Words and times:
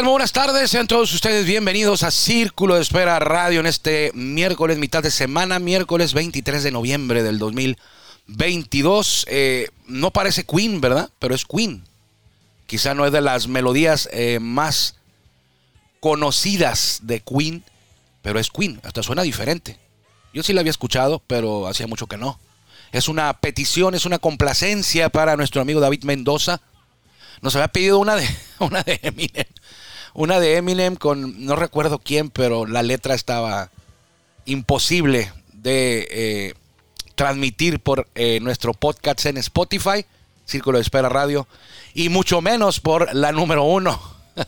Buenas 0.00 0.32
tardes, 0.32 0.70
sean 0.70 0.86
todos 0.86 1.12
ustedes 1.12 1.44
bienvenidos 1.44 2.02
a 2.02 2.10
Círculo 2.10 2.74
de 2.74 2.82
Espera 2.82 3.18
Radio 3.18 3.60
en 3.60 3.66
este 3.66 4.10
miércoles, 4.14 4.78
mitad 4.78 5.02
de 5.02 5.10
semana, 5.10 5.58
miércoles 5.58 6.14
23 6.14 6.62
de 6.62 6.70
noviembre 6.70 7.22
del 7.22 7.38
2022. 7.38 9.26
Eh, 9.28 9.68
no 9.86 10.10
parece 10.10 10.44
Queen, 10.44 10.80
¿verdad? 10.80 11.10
Pero 11.18 11.34
es 11.34 11.44
Queen. 11.44 11.84
Quizá 12.66 12.94
no 12.94 13.04
es 13.04 13.12
de 13.12 13.20
las 13.20 13.48
melodías 13.48 14.08
eh, 14.12 14.38
más 14.40 14.96
conocidas 16.00 17.00
de 17.02 17.20
Queen, 17.20 17.62
pero 18.22 18.40
es 18.40 18.50
Queen, 18.50 18.80
hasta 18.84 19.02
suena 19.02 19.22
diferente. 19.22 19.78
Yo 20.32 20.42
sí 20.42 20.54
la 20.54 20.60
había 20.60 20.70
escuchado, 20.70 21.22
pero 21.26 21.68
hacía 21.68 21.86
mucho 21.86 22.06
que 22.06 22.16
no. 22.16 22.40
Es 22.92 23.08
una 23.08 23.32
petición, 23.40 23.94
es 23.94 24.06
una 24.06 24.18
complacencia 24.18 25.10
para 25.10 25.36
nuestro 25.36 25.60
amigo 25.60 25.80
David 25.80 26.04
Mendoza. 26.04 26.62
Nos 27.42 27.54
había 27.56 27.68
pedido 27.68 27.98
una 27.98 28.16
de, 28.16 28.26
una 28.58 28.82
de 28.82 28.98
Eminem. 29.02 29.46
Una 30.14 30.40
de 30.40 30.56
Eminem 30.56 30.96
con, 30.96 31.46
no 31.46 31.56
recuerdo 31.56 31.98
quién, 31.98 32.28
pero 32.28 32.66
la 32.66 32.82
letra 32.82 33.14
estaba 33.14 33.70
imposible 34.44 35.32
de 35.54 36.06
eh, 36.10 36.54
transmitir 37.14 37.80
por 37.80 38.08
eh, 38.14 38.38
nuestro 38.40 38.74
podcast 38.74 39.24
en 39.26 39.38
Spotify, 39.38 40.04
Círculo 40.44 40.76
de 40.78 40.82
Espera 40.82 41.08
Radio, 41.08 41.46
y 41.94 42.10
mucho 42.10 42.42
menos 42.42 42.80
por 42.80 43.14
la 43.14 43.32
número 43.32 43.64
uno. 43.64 44.00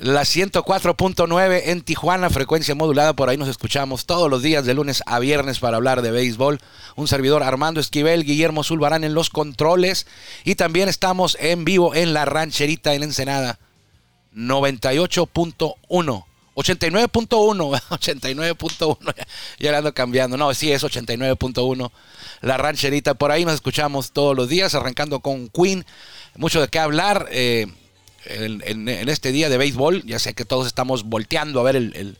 La 0.00 0.20
104.9 0.20 1.62
en 1.64 1.80
Tijuana, 1.80 2.30
frecuencia 2.30 2.76
modulada, 2.76 3.14
por 3.14 3.28
ahí 3.28 3.36
nos 3.36 3.48
escuchamos 3.48 4.06
todos 4.06 4.30
los 4.30 4.42
días 4.42 4.64
de 4.64 4.72
lunes 4.72 5.02
a 5.06 5.18
viernes 5.18 5.58
para 5.58 5.76
hablar 5.76 6.02
de 6.02 6.12
béisbol. 6.12 6.60
Un 6.94 7.08
servidor 7.08 7.42
Armando 7.42 7.80
Esquivel, 7.80 8.22
Guillermo 8.22 8.62
Zulbarán 8.62 9.02
en 9.02 9.12
los 9.12 9.28
controles 9.28 10.06
y 10.44 10.54
también 10.54 10.88
estamos 10.88 11.36
en 11.40 11.64
vivo 11.64 11.96
en 11.96 12.14
la 12.14 12.26
rancherita 12.26 12.94
en 12.94 13.02
Ensenada 13.02 13.58
98.1. 14.38 16.24
89.1, 16.54 17.80
89.1, 17.90 19.14
ya 19.60 19.70
le 19.70 19.76
ando 19.76 19.94
cambiando. 19.94 20.36
No, 20.36 20.52
sí 20.54 20.72
es 20.72 20.82
89.1. 20.82 21.90
La 22.40 22.56
rancherita, 22.56 23.14
por 23.14 23.30
ahí 23.30 23.44
nos 23.44 23.54
escuchamos 23.54 24.10
todos 24.10 24.34
los 24.36 24.48
días, 24.48 24.74
arrancando 24.74 25.20
con 25.20 25.48
Queen. 25.50 25.86
Mucho 26.36 26.60
de 26.60 26.66
qué 26.66 26.80
hablar. 26.80 27.28
Eh, 27.30 27.68
en, 28.28 29.08
este 29.08 29.32
día 29.32 29.48
de 29.48 29.58
béisbol. 29.58 30.02
Ya 30.04 30.18
sé 30.18 30.34
que 30.34 30.44
todos 30.44 30.66
estamos 30.66 31.04
volteando 31.04 31.60
a 31.60 31.64
ver 31.64 31.76
el, 31.76 32.16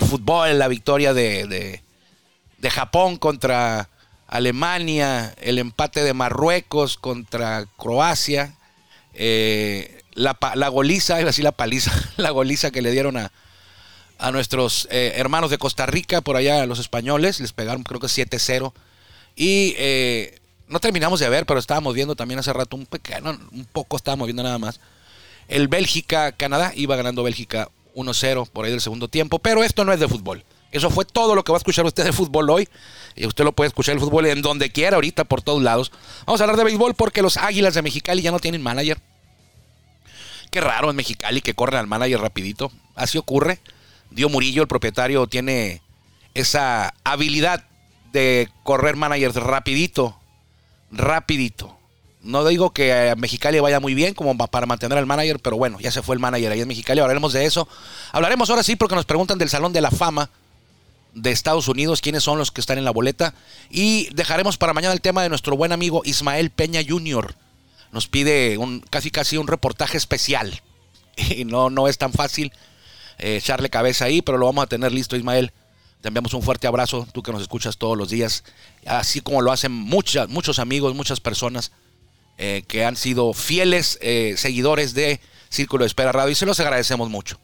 fútbol, 0.00 0.58
la 0.58 0.68
victoria 0.68 1.14
de, 1.14 1.46
de, 1.46 2.70
Japón 2.70 3.18
contra 3.18 3.90
Alemania, 4.26 5.34
el 5.40 5.58
empate 5.58 6.02
de 6.02 6.14
Marruecos 6.14 6.96
contra 6.96 7.66
Croacia, 7.76 8.56
eh, 9.12 10.02
la, 10.14 10.68
goliza, 10.68 11.16
así 11.16 11.42
la 11.42 11.52
paliza, 11.52 11.92
la 12.16 12.30
goliza 12.30 12.70
que 12.70 12.82
le 12.82 12.90
dieron 12.90 13.16
a, 13.16 13.32
a 14.18 14.30
nuestros 14.32 14.88
eh, 14.90 15.12
hermanos 15.16 15.50
de 15.50 15.58
Costa 15.58 15.86
Rica, 15.86 16.20
por 16.20 16.36
allá 16.36 16.66
los 16.66 16.78
españoles, 16.78 17.40
les 17.40 17.52
pegaron 17.52 17.82
creo 17.82 18.00
que 18.00 18.06
7-0. 18.06 18.72
Y 19.36 19.74
eh, 19.76 20.38
no 20.68 20.80
terminamos 20.80 21.20
de 21.20 21.28
ver, 21.28 21.46
pero 21.46 21.58
estábamos 21.58 21.94
viendo 21.94 22.14
también 22.14 22.38
hace 22.40 22.52
rato 22.52 22.76
un 22.76 22.86
pequeño, 22.86 23.38
un 23.52 23.64
poco 23.72 23.96
estábamos 23.96 24.26
viendo 24.26 24.42
nada 24.42 24.58
más 24.58 24.80
el 25.48 25.68
Bélgica-Canadá 25.68 26.72
iba 26.74 26.96
ganando 26.96 27.22
Bélgica 27.22 27.68
1-0 27.94 28.48
por 28.50 28.64
ahí 28.64 28.70
del 28.70 28.80
segundo 28.80 29.08
tiempo, 29.08 29.38
pero 29.38 29.62
esto 29.62 29.84
no 29.84 29.92
es 29.92 30.00
de 30.00 30.08
fútbol. 30.08 30.44
Eso 30.72 30.90
fue 30.90 31.04
todo 31.04 31.34
lo 31.36 31.44
que 31.44 31.52
va 31.52 31.56
a 31.56 31.58
escuchar 31.58 31.84
usted 31.84 32.04
de 32.04 32.12
fútbol 32.12 32.50
hoy. 32.50 32.68
Y 33.14 33.26
usted 33.26 33.44
lo 33.44 33.52
puede 33.52 33.68
escuchar 33.68 33.94
el 33.94 34.00
fútbol 34.00 34.26
en 34.26 34.42
donde 34.42 34.70
quiera, 34.70 34.96
ahorita, 34.96 35.24
por 35.24 35.40
todos 35.40 35.62
lados. 35.62 35.92
Vamos 36.26 36.40
a 36.40 36.44
hablar 36.44 36.56
de 36.56 36.64
béisbol 36.64 36.94
porque 36.94 37.22
los 37.22 37.36
Águilas 37.36 37.74
de 37.74 37.82
Mexicali 37.82 38.22
ya 38.22 38.32
no 38.32 38.40
tienen 38.40 38.60
manager. 38.60 38.98
Qué 40.54 40.60
raro 40.60 40.88
en 40.88 40.94
Mexicali 40.94 41.40
que 41.40 41.54
corren 41.54 41.80
al 41.80 41.88
manager 41.88 42.20
rapidito. 42.20 42.70
Así 42.94 43.18
ocurre. 43.18 43.58
Dio 44.12 44.28
Murillo, 44.28 44.62
el 44.62 44.68
propietario, 44.68 45.26
tiene 45.26 45.82
esa 46.32 46.94
habilidad 47.02 47.64
de 48.12 48.48
correr 48.62 48.94
managers 48.94 49.34
rapidito. 49.34 50.16
Rapidito. 50.92 51.76
No 52.22 52.44
digo 52.44 52.70
que 52.70 53.10
a 53.10 53.16
Mexicali 53.16 53.58
vaya 53.58 53.80
muy 53.80 53.94
bien 53.94 54.14
como 54.14 54.36
para 54.36 54.64
mantener 54.64 54.96
al 54.96 55.06
manager, 55.06 55.40
pero 55.40 55.56
bueno, 55.56 55.80
ya 55.80 55.90
se 55.90 56.02
fue 56.02 56.14
el 56.14 56.20
manager 56.20 56.52
ahí 56.52 56.60
en 56.60 56.68
Mexicali. 56.68 57.00
Hablaremos 57.00 57.32
de 57.32 57.46
eso. 57.46 57.66
Hablaremos 58.12 58.48
ahora 58.48 58.62
sí 58.62 58.76
porque 58.76 58.94
nos 58.94 59.06
preguntan 59.06 59.38
del 59.38 59.50
Salón 59.50 59.72
de 59.72 59.80
la 59.80 59.90
Fama 59.90 60.30
de 61.14 61.32
Estados 61.32 61.66
Unidos, 61.66 62.00
quiénes 62.00 62.22
son 62.22 62.38
los 62.38 62.52
que 62.52 62.60
están 62.60 62.78
en 62.78 62.84
la 62.84 62.92
boleta. 62.92 63.34
Y 63.70 64.08
dejaremos 64.14 64.56
para 64.56 64.72
mañana 64.72 64.94
el 64.94 65.00
tema 65.00 65.24
de 65.24 65.30
nuestro 65.30 65.56
buen 65.56 65.72
amigo 65.72 66.02
Ismael 66.04 66.50
Peña 66.50 66.80
Jr. 66.88 67.34
Nos 67.94 68.08
pide 68.08 68.58
un, 68.58 68.80
casi 68.90 69.12
casi 69.12 69.36
un 69.36 69.46
reportaje 69.46 69.96
especial. 69.96 70.60
Y 71.16 71.44
no, 71.44 71.70
no 71.70 71.86
es 71.86 71.96
tan 71.96 72.12
fácil 72.12 72.52
eh, 73.18 73.36
echarle 73.36 73.70
cabeza 73.70 74.06
ahí, 74.06 74.20
pero 74.20 74.36
lo 74.36 74.46
vamos 74.46 74.64
a 74.64 74.66
tener 74.66 74.90
listo, 74.90 75.14
Ismael. 75.14 75.52
Te 76.00 76.08
enviamos 76.08 76.34
un 76.34 76.42
fuerte 76.42 76.66
abrazo, 76.66 77.06
tú 77.12 77.22
que 77.22 77.30
nos 77.30 77.40
escuchas 77.40 77.78
todos 77.78 77.96
los 77.96 78.10
días, 78.10 78.42
así 78.84 79.20
como 79.20 79.42
lo 79.42 79.52
hacen 79.52 79.70
muchas, 79.70 80.28
muchos 80.28 80.58
amigos, 80.58 80.92
muchas 80.96 81.20
personas 81.20 81.70
eh, 82.36 82.64
que 82.66 82.84
han 82.84 82.96
sido 82.96 83.32
fieles 83.32 83.96
eh, 84.02 84.34
seguidores 84.36 84.92
de 84.94 85.20
Círculo 85.48 85.84
de 85.84 85.86
Espera 85.86 86.10
Radio 86.10 86.32
y 86.32 86.34
se 86.34 86.46
los 86.46 86.58
agradecemos 86.58 87.08
mucho. 87.10 87.38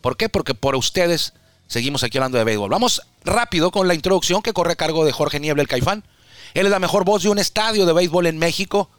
¿Por 0.00 0.16
qué? 0.16 0.28
Porque 0.28 0.54
por 0.54 0.74
ustedes 0.74 1.34
seguimos 1.68 2.02
aquí 2.02 2.18
hablando 2.18 2.36
de 2.36 2.42
béisbol. 2.42 2.68
Vamos 2.68 3.00
rápido 3.24 3.70
con 3.70 3.86
la 3.86 3.94
introducción 3.94 4.42
que 4.42 4.52
corre 4.52 4.72
a 4.72 4.76
cargo 4.76 5.04
de 5.04 5.12
Jorge 5.12 5.38
Niebla, 5.38 5.62
el 5.62 5.68
Caifán. 5.68 6.02
Él 6.52 6.66
es 6.66 6.72
la 6.72 6.80
mejor 6.80 7.04
voz 7.04 7.22
de 7.22 7.28
un 7.28 7.38
estadio 7.38 7.86
de 7.86 7.92
béisbol 7.92 8.26
en 8.26 8.38
México 8.38 8.90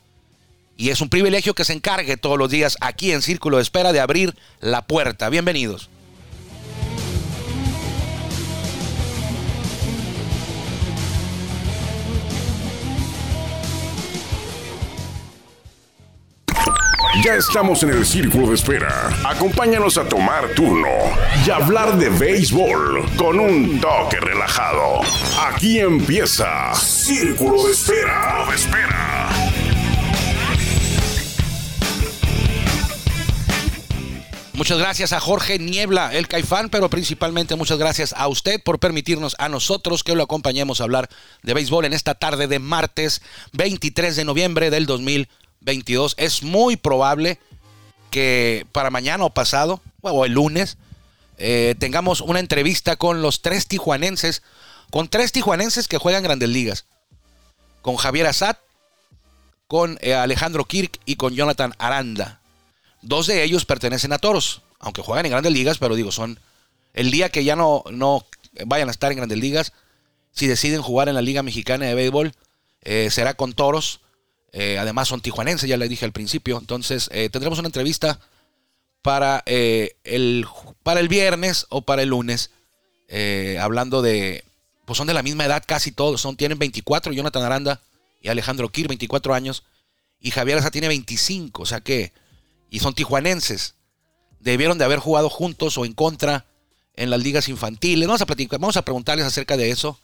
y 0.78 0.90
es 0.90 1.02
un 1.02 1.10
privilegio 1.10 1.54
que 1.54 1.64
se 1.64 1.74
encargue 1.74 2.18
todos 2.18 2.38
los 2.38 2.50
días 2.50 2.78
aquí 2.82 3.12
en 3.12 3.22
Círculo 3.22 3.58
de 3.58 3.64
Espera 3.64 3.94
de 3.94 4.00
abrir 4.00 4.36
la 4.60 4.82
puerta. 4.84 5.30
Bienvenidos. 5.30 5.90
Ya 17.24 17.36
estamos 17.36 17.82
en 17.82 17.90
el 17.90 18.06
círculo 18.06 18.50
de 18.50 18.56
espera. 18.56 19.10
Acompáñanos 19.26 19.98
a 19.98 20.08
tomar 20.08 20.50
turno 20.50 20.90
y 21.44 21.50
hablar 21.50 21.98
de 21.98 22.10
béisbol 22.10 23.04
con 23.18 23.40
un 23.40 23.80
toque 23.80 24.20
relajado. 24.20 25.02
Aquí 25.48 25.80
empieza 25.80 26.72
Círculo 26.76 27.66
de 27.66 27.72
Espera. 27.72 28.46
De 28.48 28.56
espera. 28.56 28.95
Muchas 34.56 34.78
gracias 34.78 35.14
a 35.14 35.20
Jorge 35.20 35.60
Niebla, 35.60 36.14
el 36.14 36.28
Caifán, 36.28 36.70
pero 36.70 36.90
principalmente 36.90 37.56
muchas 37.56 37.78
gracias 37.78 38.14
a 38.18 38.28
usted 38.28 38.62
por 38.64 38.80
permitirnos 38.80 39.36
a 39.38 39.50
nosotros 39.50 40.04
que 40.04 40.16
lo 40.16 40.24
acompañemos 40.24 40.80
a 40.80 40.86
hablar 40.86 41.10
de 41.44 41.54
béisbol 41.54 41.86
en 41.86 41.94
esta 41.94 42.16
tarde 42.16 42.48
de 42.48 42.60
martes 42.60 43.22
23 43.54 44.16
de 44.16 44.26
noviembre 44.26 44.70
del 44.70 44.86
2020. 44.86 45.46
22. 45.66 46.14
Es 46.18 46.44
muy 46.44 46.78
probable 46.78 47.40
que 48.12 48.66
para 48.72 48.90
mañana 48.90 49.26
o 49.26 49.32
pasado, 49.32 49.82
o 50.02 50.26
el 50.26 50.32
lunes, 50.32 50.78
eh, 51.38 51.76
tengamos 51.78 52.22
una 52.22 52.40
entrevista 52.40 52.96
con 52.96 53.22
los 53.22 53.42
tres 53.42 53.68
tijuanenses, 53.68 54.42
con 54.92 55.10
tres 55.10 55.34
tijuanenses 55.34 55.90
que 55.90 55.98
juegan 55.98 56.24
grandes 56.24 56.50
ligas. 56.50 56.86
Con 57.82 57.98
Javier 57.98 58.28
Azad, 58.28 58.58
con 59.68 59.98
eh, 60.02 60.14
Alejandro 60.14 60.66
Kirk 60.66 61.00
y 61.06 61.18
con 61.18 61.34
Jonathan 61.34 61.74
Aranda. 61.78 62.40
Dos 63.06 63.28
de 63.28 63.44
ellos 63.44 63.66
pertenecen 63.66 64.14
a 64.14 64.18
Toros, 64.18 64.64
aunque 64.80 65.04
juegan 65.04 65.26
en 65.26 65.32
grandes 65.32 65.54
ligas, 65.54 65.78
pero 65.78 65.96
digo, 65.96 66.12
son 66.12 66.40
el 66.94 67.12
día 67.12 67.30
que 67.30 67.44
ya 67.44 67.56
no, 67.56 67.84
no 67.92 68.26
vayan 68.66 68.88
a 68.88 68.92
estar 68.92 69.12
en 69.12 69.18
grandes 69.18 69.38
ligas, 69.38 69.74
si 70.32 70.48
deciden 70.48 70.82
jugar 70.82 71.08
en 71.08 71.16
la 71.16 71.22
Liga 71.22 71.44
Mexicana 71.44 71.86
de 71.86 71.94
Béisbol, 71.94 72.34
eh, 72.82 73.10
será 73.12 73.36
con 73.36 73.54
Toros. 73.54 74.02
Eh, 74.52 74.78
además 74.80 75.08
son 75.08 75.22
tijuanenses, 75.22 75.70
ya 75.70 75.78
le 75.78 75.88
dije 75.88 76.04
al 76.04 76.12
principio. 76.12 76.58
Entonces 76.58 77.10
eh, 77.14 77.30
tendremos 77.30 77.60
una 77.60 77.68
entrevista 77.70 78.20
para, 79.02 79.44
el, 79.46 80.48
para 80.84 81.00
el 81.00 81.08
viernes 81.08 81.68
o 81.70 81.84
para 81.84 82.02
el 82.02 82.10
lunes. 82.10 82.52
hablando 83.60 84.02
de... 84.02 84.44
Pues 84.86 84.98
son 84.98 85.08
de 85.08 85.14
la 85.14 85.24
misma 85.24 85.46
edad 85.46 85.64
casi 85.66 85.92
todos. 85.92 86.22
Son, 86.22 86.36
tienen 86.36 86.60
24, 86.60 87.14
Jonathan 87.14 87.44
Aranda 87.44 87.82
y 88.22 88.30
Alejandro 88.30 88.70
Kir, 88.70 88.88
24 88.88 89.34
años. 89.34 89.64
Y 90.20 90.32
Javier 90.32 90.58
Asa 90.58 90.72
tiene 90.72 90.88
25, 90.88 91.64
o 91.64 91.66
sea 91.66 91.82
que... 91.82 92.12
Y 92.70 92.80
son 92.80 92.94
tijuanenses. 92.94 93.76
Debieron 94.40 94.78
de 94.78 94.86
haber 94.86 95.00
jugado 95.00 95.30
juntos 95.30 95.78
o 95.78 95.86
en 95.86 95.94
contra 95.94 96.46
en 96.96 97.10
las 97.10 97.22
ligas 97.22 97.50
infantiles. 97.50 98.08
Vamos 98.08 98.22
a 98.22 98.26
platicar, 98.26 98.60
vamos 98.60 98.78
a 98.78 98.84
preguntarles 98.84 99.26
acerca 99.26 99.58
de 99.58 99.72
eso. 99.72 100.00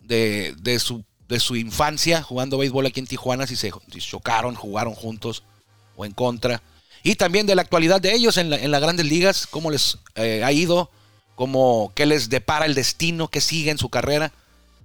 De, 0.00 0.54
de 0.58 0.78
su 0.78 1.02
de 1.28 1.40
su 1.40 1.56
infancia 1.56 2.22
jugando 2.22 2.58
béisbol 2.58 2.86
aquí 2.86 3.00
en 3.00 3.06
Tijuana, 3.06 3.46
si 3.46 3.56
se 3.56 3.72
chocaron, 3.98 4.54
jugaron 4.54 4.94
juntos 4.94 5.42
o 5.96 6.04
en 6.04 6.12
contra. 6.12 6.62
Y 7.02 7.16
también 7.16 7.46
de 7.46 7.54
la 7.54 7.62
actualidad 7.62 8.00
de 8.00 8.14
ellos 8.14 8.36
en, 8.36 8.50
las 8.50 8.80
grandes 8.80 9.06
ligas, 9.06 9.46
cómo 9.46 9.70
les 9.70 9.98
eh, 10.14 10.42
ha 10.44 10.52
ido, 10.52 10.90
cómo, 11.34 11.92
qué 11.94 12.06
les 12.06 12.30
depara 12.30 12.66
el 12.66 12.74
destino, 12.74 13.28
que 13.28 13.40
sigue 13.40 13.70
en 13.70 13.78
su 13.78 13.88
carrera. 13.88 14.32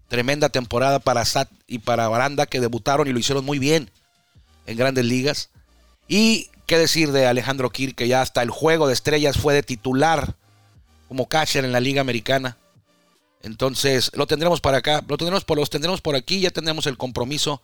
Tremenda 0.07 0.49
temporada 0.49 0.99
para 0.99 1.23
Sat 1.23 1.49
y 1.67 1.79
para 1.79 2.07
Baranda 2.07 2.45
que 2.45 2.59
debutaron 2.59 3.07
y 3.07 3.13
lo 3.13 3.19
hicieron 3.19 3.45
muy 3.45 3.59
bien 3.59 3.91
en 4.65 4.77
grandes 4.77 5.05
ligas. 5.05 5.49
Y 6.07 6.49
¿Qué 6.69 6.77
decir 6.77 7.11
de 7.11 7.25
Alejandro 7.25 7.71
Kirk, 7.71 7.95
que 7.95 8.07
ya 8.07 8.21
hasta 8.21 8.43
el 8.43 8.51
juego 8.51 8.85
de 8.85 8.93
estrellas 8.93 9.39
fue 9.39 9.55
de 9.55 9.63
titular 9.63 10.35
como 11.07 11.27
catcher 11.27 11.65
en 11.65 11.71
la 11.71 11.79
Liga 11.79 11.99
Americana? 11.99 12.57
Entonces, 13.41 14.11
lo 14.13 14.27
tendremos 14.27 14.61
para 14.61 14.77
acá, 14.77 15.03
lo 15.07 15.17
tendremos 15.17 15.43
por, 15.43 15.57
los 15.57 15.71
tendremos 15.71 15.99
por 15.99 16.15
aquí, 16.15 16.41
ya 16.41 16.51
tendremos 16.51 16.85
el 16.85 16.95
compromiso 16.95 17.63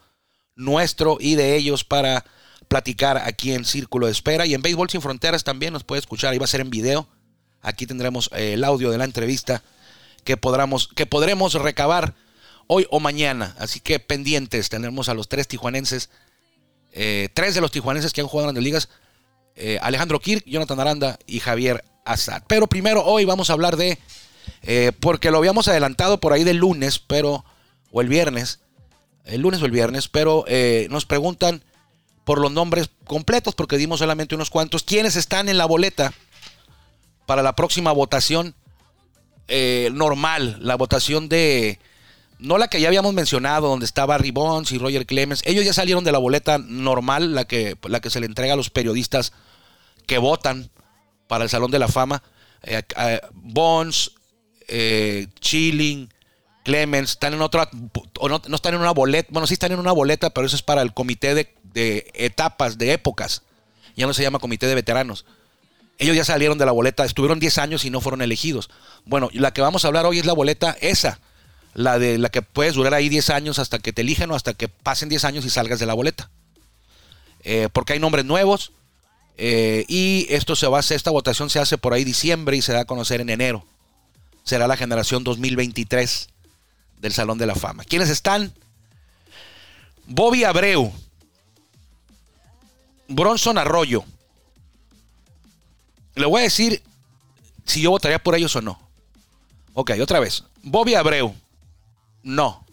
nuestro 0.55 1.17
y 1.19 1.35
de 1.35 1.55
ellos 1.55 1.83
para 1.83 2.25
platicar 2.67 3.17
aquí 3.17 3.53
en 3.53 3.63
Círculo 3.63 4.07
de 4.07 4.11
Espera. 4.11 4.47
Y 4.47 4.55
en 4.55 4.63
Béisbol 4.63 4.89
Sin 4.89 5.03
Fronteras 5.03 5.43
también 5.43 5.71
nos 5.71 5.83
puede 5.83 5.99
escuchar, 5.99 6.33
ahí 6.33 6.39
va 6.39 6.45
a 6.45 6.47
ser 6.47 6.61
en 6.61 6.71
video. 6.71 7.07
Aquí 7.61 7.85
tendremos 7.85 8.31
eh, 8.33 8.53
el 8.53 8.63
audio 8.63 8.89
de 8.89 8.97
la 8.97 9.03
entrevista 9.03 9.61
que, 10.23 10.35
podremos, 10.35 10.87
que 10.87 11.05
podremos 11.05 11.53
recabar 11.53 12.15
hoy 12.65 12.87
o 12.89 12.99
mañana. 12.99 13.55
Así 13.59 13.81
que 13.81 13.99
pendientes, 13.99 14.69
tenemos 14.69 15.09
a 15.09 15.13
los 15.13 15.29
tres 15.29 15.47
tijuanenses, 15.47 16.09
eh, 16.95 17.29
tres 17.35 17.53
de 17.53 17.61
los 17.61 17.71
tijuanenses 17.71 18.11
que 18.11 18.21
han 18.21 18.27
jugado 18.27 18.49
en 18.49 18.55
las 18.55 18.63
ligas, 18.63 18.89
eh, 19.55 19.77
Alejandro 19.81 20.19
Kirk, 20.19 20.43
Jonathan 20.47 20.79
Aranda 20.79 21.19
y 21.27 21.39
Javier 21.39 21.85
Azad. 22.05 22.41
Pero 22.47 22.65
primero 22.65 23.05
hoy 23.05 23.25
vamos 23.25 23.51
a 23.51 23.53
hablar 23.53 23.77
de, 23.77 23.99
porque 24.99 25.29
lo 25.29 25.37
habíamos 25.37 25.67
adelantado 25.67 26.19
por 26.19 26.33
ahí 26.33 26.43
del 26.43 26.57
lunes, 26.57 26.97
pero, 26.97 27.45
o 27.91 28.01
el 28.01 28.09
viernes, 28.09 28.61
el 29.25 29.41
lunes 29.41 29.61
o 29.61 29.65
el 29.65 29.71
viernes, 29.71 30.07
pero 30.07 30.43
nos 30.89 31.05
preguntan 31.05 31.63
por 32.23 32.39
los 32.39 32.51
nombres 32.51 32.89
completos, 33.05 33.53
porque 33.53 33.77
dimos 33.77 33.99
solamente 33.99 34.35
unos 34.35 34.49
cuantos, 34.49 34.83
quienes 34.83 35.15
están 35.15 35.47
en 35.47 35.57
la 35.57 35.65
boleta 35.65 36.11
para 37.25 37.43
la 37.43 37.55
próxima 37.55 37.91
votación 37.91 38.55
eh, 39.47 39.89
normal, 39.93 40.57
la 40.59 40.75
votación 40.75 41.29
de, 41.29 41.79
no 42.45 42.57
la 42.57 42.67
que 42.67 42.79
ya 42.79 42.87
habíamos 42.87 43.13
mencionado, 43.13 43.67
donde 43.67 43.85
estaba 43.85 44.17
Ribbons 44.17 44.71
y 44.71 44.77
Roger 44.77 45.05
Clemens, 45.05 45.41
ellos 45.45 45.65
ya 45.65 45.73
salieron 45.73 46.03
de 46.03 46.11
la 46.11 46.17
boleta 46.17 46.57
normal, 46.57 47.35
la 47.35 47.45
que, 47.45 47.77
la 47.87 47.99
que 47.99 48.09
se 48.09 48.19
le 48.19 48.25
entrega 48.25 48.53
a 48.53 48.57
los 48.57 48.69
periodistas 48.69 49.33
que 50.07 50.17
votan 50.17 50.69
para 51.27 51.43
el 51.43 51.49
Salón 51.49 51.71
de 51.71 51.79
la 51.79 51.87
Fama. 51.87 52.23
Eh, 52.63 52.81
eh, 52.97 53.21
Bonds, 53.33 54.11
Chilling, 55.39 56.09
Clemens, 56.63 57.11
están 57.11 57.33
en 57.33 57.41
otra, 57.41 57.69
o 58.19 58.29
no, 58.29 58.41
no, 58.47 58.55
están 58.55 58.73
en 58.73 58.79
una 58.79 58.91
boleta, 58.91 59.29
bueno, 59.31 59.45
sí 59.45 59.53
están 59.53 59.71
en 59.71 59.79
una 59.79 59.91
boleta, 59.91 60.31
pero 60.31 60.47
eso 60.47 60.55
es 60.55 60.63
para 60.63 60.81
el 60.81 60.93
comité 60.93 61.35
de, 61.35 61.53
de 61.63 62.11
etapas, 62.13 62.77
de 62.77 62.93
épocas. 62.93 63.43
Ya 63.95 64.07
no 64.07 64.13
se 64.13 64.23
llama 64.23 64.39
comité 64.39 64.67
de 64.67 64.75
veteranos. 64.75 65.25
Ellos 65.97 66.15
ya 66.15 66.25
salieron 66.25 66.57
de 66.57 66.65
la 66.65 66.71
boleta, 66.71 67.05
estuvieron 67.05 67.39
10 67.39 67.57
años 67.59 67.85
y 67.85 67.89
no 67.89 68.01
fueron 68.01 68.21
elegidos. 68.21 68.69
Bueno, 69.05 69.29
la 69.33 69.53
que 69.53 69.61
vamos 69.61 69.85
a 69.85 69.87
hablar 69.87 70.05
hoy 70.05 70.19
es 70.19 70.25
la 70.25 70.33
boleta 70.33 70.75
esa, 70.81 71.19
la 71.75 71.99
de 71.99 72.17
la 72.17 72.29
que 72.29 72.41
puedes 72.41 72.73
durar 72.73 72.93
ahí 72.93 73.09
10 73.09 73.29
años 73.31 73.59
hasta 73.59 73.79
que 73.79 73.91
te 73.91 74.01
elijan 74.01 74.31
o 74.31 74.35
hasta 74.35 74.53
que 74.53 74.69
pasen 74.69 75.09
10 75.09 75.25
años 75.25 75.45
y 75.45 75.49
salgas 75.49 75.77
de 75.77 75.85
la 75.85 75.93
boleta. 75.93 76.31
Eh, 77.43 77.67
porque 77.71 77.93
hay 77.93 77.99
nombres 77.99 78.25
nuevos 78.25 78.71
eh, 79.37 79.85
y 79.89 80.25
esto 80.29 80.55
se 80.55 80.67
va 80.67 80.77
a 80.77 80.79
hacer, 80.79 80.95
esta 80.95 81.11
votación 81.11 81.49
se 81.49 81.59
hace 81.59 81.77
por 81.77 81.93
ahí 81.93 82.05
diciembre 82.05 82.55
y 82.55 82.61
se 82.61 82.71
da 82.71 82.81
a 82.81 82.85
conocer 82.85 83.19
en 83.19 83.29
enero. 83.29 83.65
Será 84.45 84.67
la 84.67 84.77
generación 84.77 85.25
2023 85.25 86.29
del 87.01 87.13
Salón 87.13 87.37
de 87.37 87.45
la 87.45 87.55
Fama. 87.55 87.83
¿Quiénes 87.83 88.09
están? 88.09 88.53
Bobby 90.07 90.45
Abreu, 90.45 90.93
Bronson 93.09 93.57
Arroyo. 93.57 94.05
Le 96.15 96.25
voy 96.25 96.39
a 96.39 96.43
decir 96.43 96.81
si 97.65 97.81
yo 97.81 97.91
votaría 97.91 98.19
por 98.19 98.35
ellos 98.35 98.55
o 98.55 98.61
no. 98.61 98.79
Ok, 99.73 99.91
otra 100.01 100.21
vez. 100.21 100.45
Bobby 100.63 100.95
Abreu. 100.95 101.35
No. 102.25 102.65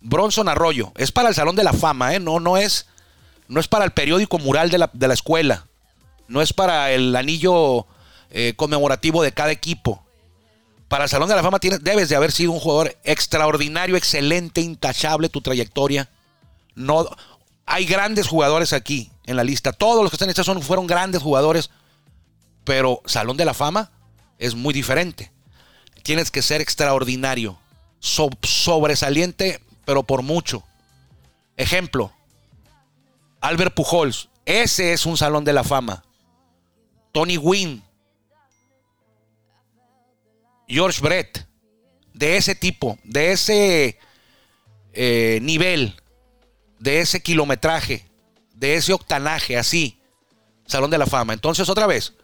Bronson 0.00 0.48
Arroyo. 0.48 0.92
Es 0.96 1.10
para 1.10 1.28
el 1.28 1.34
Salón 1.34 1.56
de 1.56 1.64
la 1.64 1.72
Fama, 1.72 2.14
¿eh? 2.14 2.20
No, 2.20 2.38
no 2.38 2.56
es, 2.56 2.86
no 3.48 3.58
es 3.58 3.66
para 3.66 3.84
el 3.84 3.90
periódico 3.90 4.38
mural 4.38 4.70
de 4.70 4.78
la, 4.78 5.12
escuela. 5.12 5.66
No 6.28 6.40
es 6.40 6.52
para 6.52 6.92
el 6.92 7.14
anillo 7.16 7.86
eh, 8.30 8.54
conmemorativo 8.56 9.24
de 9.24 9.32
cada 9.32 9.50
equipo. 9.50 10.06
Para 10.86 11.04
el 11.04 11.10
Salón 11.10 11.28
de 11.28 11.34
la 11.34 11.42
Fama 11.42 11.58
tienes, 11.58 11.82
debes 11.82 12.08
de 12.08 12.14
haber 12.14 12.30
sido 12.30 12.52
un 12.52 12.60
jugador 12.60 12.96
extraordinario, 13.02 13.96
excelente, 13.96 14.60
intachable 14.60 15.28
tu 15.28 15.40
trayectoria. 15.40 16.08
No, 16.76 17.08
hay 17.66 17.86
grandes 17.86 18.28
jugadores 18.28 18.72
aquí 18.72 19.10
en 19.26 19.34
la 19.34 19.42
lista. 19.42 19.72
Todos 19.72 20.02
los 20.02 20.12
que 20.12 20.14
están 20.14 20.26
en 20.28 20.30
esta 20.30 20.44
son, 20.44 20.62
fueron 20.62 20.86
grandes 20.86 21.22
jugadores. 21.22 21.70
Pero 22.62 23.02
Salón 23.04 23.36
de 23.36 23.44
la 23.44 23.54
Fama 23.54 23.90
es 24.38 24.54
muy 24.54 24.72
diferente. 24.72 25.32
Tienes 26.04 26.30
que 26.30 26.40
ser 26.40 26.60
extraordinario, 26.60 27.58
sobresaliente, 28.00 29.60
pero 29.84 30.02
por 30.02 30.22
mucho. 30.22 30.64
Ejemplo, 31.56 32.12
Albert 33.40 33.74
Pujols, 33.74 34.28
ese 34.44 34.92
es 34.92 35.06
un 35.06 35.16
Salón 35.16 35.44
de 35.44 35.52
la 35.52 35.62
Fama. 35.62 36.02
Tony 37.12 37.36
Wynn, 37.36 37.82
George 40.66 41.00
Brett, 41.00 41.46
de 42.14 42.36
ese 42.36 42.54
tipo, 42.54 42.98
de 43.04 43.32
ese 43.32 43.98
eh, 44.92 45.38
nivel, 45.42 46.00
de 46.78 47.00
ese 47.00 47.22
kilometraje, 47.22 48.06
de 48.54 48.74
ese 48.76 48.92
octanaje, 48.92 49.56
así. 49.56 50.00
Salón 50.66 50.90
de 50.90 50.98
la 50.98 51.06
Fama. 51.06 51.32
Entonces, 51.32 51.68
otra 51.68 51.86
vez, 51.86 52.14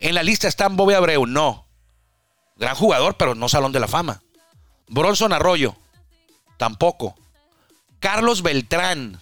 en 0.00 0.14
la 0.14 0.22
lista 0.22 0.48
están 0.48 0.76
Bobby 0.76 0.94
Abreu, 0.94 1.26
no. 1.26 1.66
Gran 2.56 2.74
jugador, 2.74 3.16
pero 3.16 3.34
no 3.34 3.48
Salón 3.48 3.72
de 3.72 3.80
la 3.80 3.88
Fama. 3.88 4.22
Bronson 4.88 5.32
Arroyo, 5.32 5.76
tampoco. 6.56 7.16
Carlos 7.98 8.42
Beltrán, 8.42 9.20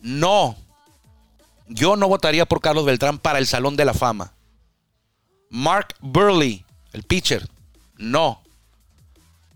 no. 0.00 0.56
Yo 1.68 1.96
no 1.96 2.08
votaría 2.08 2.46
por 2.46 2.60
Carlos 2.60 2.84
Beltrán 2.84 3.18
para 3.18 3.38
el 3.38 3.46
Salón 3.46 3.76
de 3.76 3.84
la 3.84 3.94
Fama. 3.94 4.32
Mark 5.50 5.94
Burley, 6.00 6.64
el 6.92 7.02
pitcher, 7.02 7.48
no. 7.96 8.42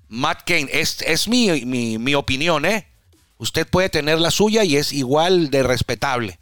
Matt 0.09 0.42
Kane, 0.47 0.68
es, 0.71 1.02
es 1.02 1.26
mi, 1.26 1.64
mi, 1.64 1.99
mi 1.99 2.14
opinión, 2.14 2.64
¿eh? 2.64 2.87
Usted 3.38 3.66
puede 3.66 3.88
tener 3.88 4.18
la 4.18 4.30
suya 4.30 4.64
y 4.64 4.76
es 4.76 4.92
igual 4.92 5.50
de 5.50 5.62
respetable. 5.62 6.38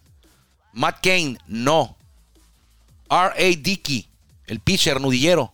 Matt 0.73 1.03
Kane, 1.03 1.38
no. 1.47 1.97
R.A. 3.11 3.57
Dickey, 3.57 4.09
el 4.47 4.61
pitcher 4.61 5.00
nudillero, 5.00 5.53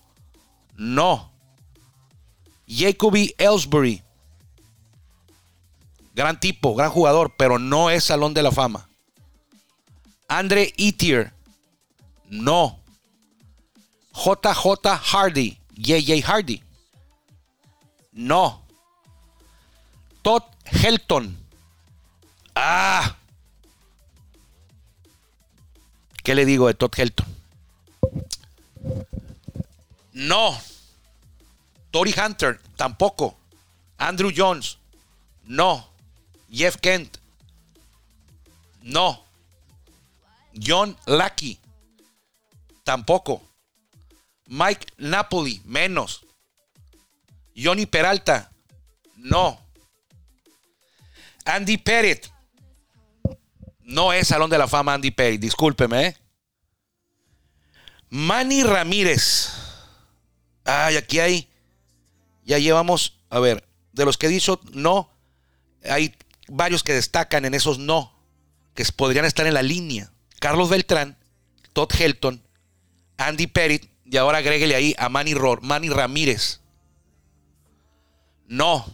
no. 0.76 1.29
Jacoby 2.70 3.34
Ellsbury, 3.36 4.00
gran 6.14 6.38
tipo, 6.38 6.76
gran 6.76 6.90
jugador, 6.90 7.34
pero 7.36 7.58
no 7.58 7.90
es 7.90 8.04
Salón 8.04 8.32
de 8.32 8.44
la 8.44 8.52
Fama. 8.52 8.88
Andre 10.28 10.72
Etier, 10.78 11.32
no. 12.28 12.78
JJ 14.12 14.86
Hardy, 15.02 15.58
JJ 15.74 16.22
Hardy, 16.22 16.62
no. 18.12 18.62
Todd 20.22 20.44
Helton. 20.64 21.36
Ah. 22.54 23.16
¿Qué 26.22 26.36
le 26.36 26.44
digo 26.44 26.68
de 26.68 26.74
Todd 26.74 26.92
Helton? 26.96 27.26
No. 30.12 30.56
Tori 31.90 32.14
Hunter, 32.16 32.60
tampoco. 32.76 33.36
Andrew 33.98 34.30
Jones, 34.34 34.78
no. 35.44 35.86
Jeff 36.50 36.76
Kent, 36.80 37.18
no. 38.82 39.24
John 40.52 40.96
Lackey, 41.06 41.58
tampoco. 42.84 43.42
Mike 44.46 44.86
Napoli, 44.98 45.60
menos. 45.64 46.24
Johnny 47.54 47.86
Peralta, 47.86 48.50
no. 49.16 49.60
Andy 51.44 51.78
Pettit. 51.78 52.26
No 53.82 54.12
es 54.12 54.28
Salón 54.28 54.50
de 54.50 54.58
la 54.58 54.68
Fama 54.68 54.94
Andy 54.94 55.10
Pettit, 55.10 55.40
discúlpeme. 55.40 56.06
¿eh? 56.06 56.16
Manny 58.08 58.62
Ramírez. 58.62 59.50
Ay, 60.64 60.96
aquí 60.96 61.18
hay. 61.18 61.49
Ya 62.50 62.58
llevamos, 62.58 63.20
a 63.30 63.38
ver, 63.38 63.62
de 63.92 64.04
los 64.04 64.18
que 64.18 64.26
dicho 64.26 64.60
no, 64.72 65.08
hay 65.88 66.16
varios 66.48 66.82
que 66.82 66.92
destacan 66.92 67.44
en 67.44 67.54
esos 67.54 67.78
no, 67.78 68.12
que 68.74 68.84
podrían 68.96 69.24
estar 69.24 69.46
en 69.46 69.54
la 69.54 69.62
línea. 69.62 70.10
Carlos 70.40 70.68
Beltrán, 70.68 71.16
Todd 71.72 71.92
Helton, 71.96 72.42
Andy 73.18 73.46
Pettit, 73.46 73.88
y 74.04 74.16
ahora 74.16 74.38
agréguele 74.38 74.74
ahí 74.74 74.96
a 74.98 75.08
Manny, 75.08 75.36
Manny 75.62 75.90
Ramírez. 75.90 76.58
No, 78.48 78.84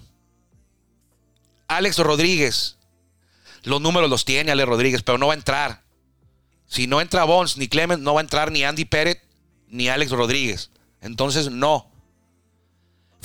Alex 1.67 1.97
Rodríguez. 1.97 2.77
Los 3.63 3.81
números 3.81 4.11
los 4.11 4.27
tiene 4.27 4.53
Alex 4.53 4.69
Rodríguez, 4.69 5.03
pero 5.03 5.17
no 5.17 5.29
va 5.29 5.33
a 5.33 5.39
entrar. 5.39 5.83
Si 6.67 6.87
no 6.87 7.01
entra 7.01 7.25
Bones 7.25 7.57
ni 7.57 7.69
Clement, 7.69 8.03
no 8.03 8.13
va 8.13 8.21
a 8.21 8.25
entrar 8.25 8.53
ni 8.53 8.65
Andy 8.65 8.85
Pérez 8.85 9.23
ni 9.69 9.89
Alex 9.89 10.11
Rodríguez. 10.11 10.71
Entonces, 11.01 11.51
no. 11.51 11.96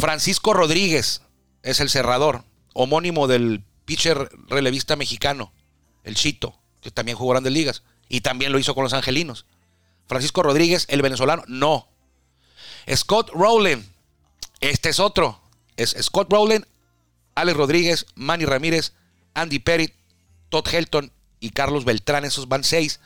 Francisco 0.01 0.53
Rodríguez 0.55 1.21
es 1.61 1.79
el 1.79 1.87
cerrador, 1.87 2.43
homónimo 2.73 3.27
del 3.27 3.63
pitcher 3.85 4.31
relevista 4.47 4.95
mexicano, 4.95 5.53
el 6.03 6.15
Chito, 6.15 6.59
que 6.81 6.89
también 6.89 7.15
jugó 7.15 7.33
grandes 7.33 7.53
ligas. 7.53 7.83
Y 8.09 8.21
también 8.21 8.51
lo 8.51 8.57
hizo 8.57 8.73
con 8.73 8.83
los 8.83 8.93
angelinos. 8.93 9.45
Francisco 10.07 10.41
Rodríguez, 10.41 10.87
el 10.89 11.03
venezolano, 11.03 11.43
no. 11.47 11.87
Scott 12.91 13.29
Rowland, 13.29 13.85
este 14.59 14.89
es 14.89 14.99
otro. 14.99 15.39
Es 15.77 15.95
Scott 16.01 16.31
Rowland, 16.31 16.65
Alex 17.35 17.55
Rodríguez, 17.55 18.07
Manny 18.15 18.45
Ramírez, 18.45 18.93
Andy 19.35 19.59
Perry, 19.59 19.93
Todd 20.49 20.67
Helton 20.67 21.11
y 21.39 21.51
Carlos 21.51 21.85
Beltrán. 21.85 22.25
Esos 22.25 22.47
van 22.47 22.63
seis. 22.63 22.99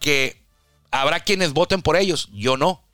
Que 0.00 0.44
habrá 0.90 1.20
quienes 1.20 1.54
voten 1.54 1.80
por 1.80 1.96
ellos. 1.96 2.28
Yo 2.30 2.58
no. 2.58 2.84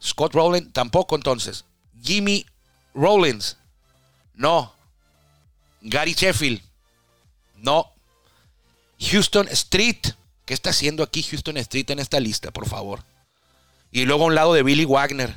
Scott 0.00 0.32
Rowland 0.32 0.72
tampoco 0.72 1.16
entonces. 1.16 1.64
Jimmy 2.02 2.46
Rollins. 2.94 3.56
No. 4.34 4.72
Gary 5.82 6.14
Sheffield. 6.14 6.60
No. 7.56 7.92
Houston 8.98 9.48
Street. 9.48 10.14
¿Qué 10.44 10.54
está 10.54 10.70
haciendo 10.70 11.02
aquí 11.02 11.22
Houston 11.22 11.56
Street 11.58 11.90
en 11.90 11.98
esta 11.98 12.20
lista, 12.20 12.50
por 12.50 12.66
favor? 12.66 13.04
Y 13.90 14.04
luego 14.04 14.24
a 14.24 14.26
un 14.28 14.34
lado 14.34 14.54
de 14.54 14.62
Billy 14.62 14.84
Wagner. 14.84 15.36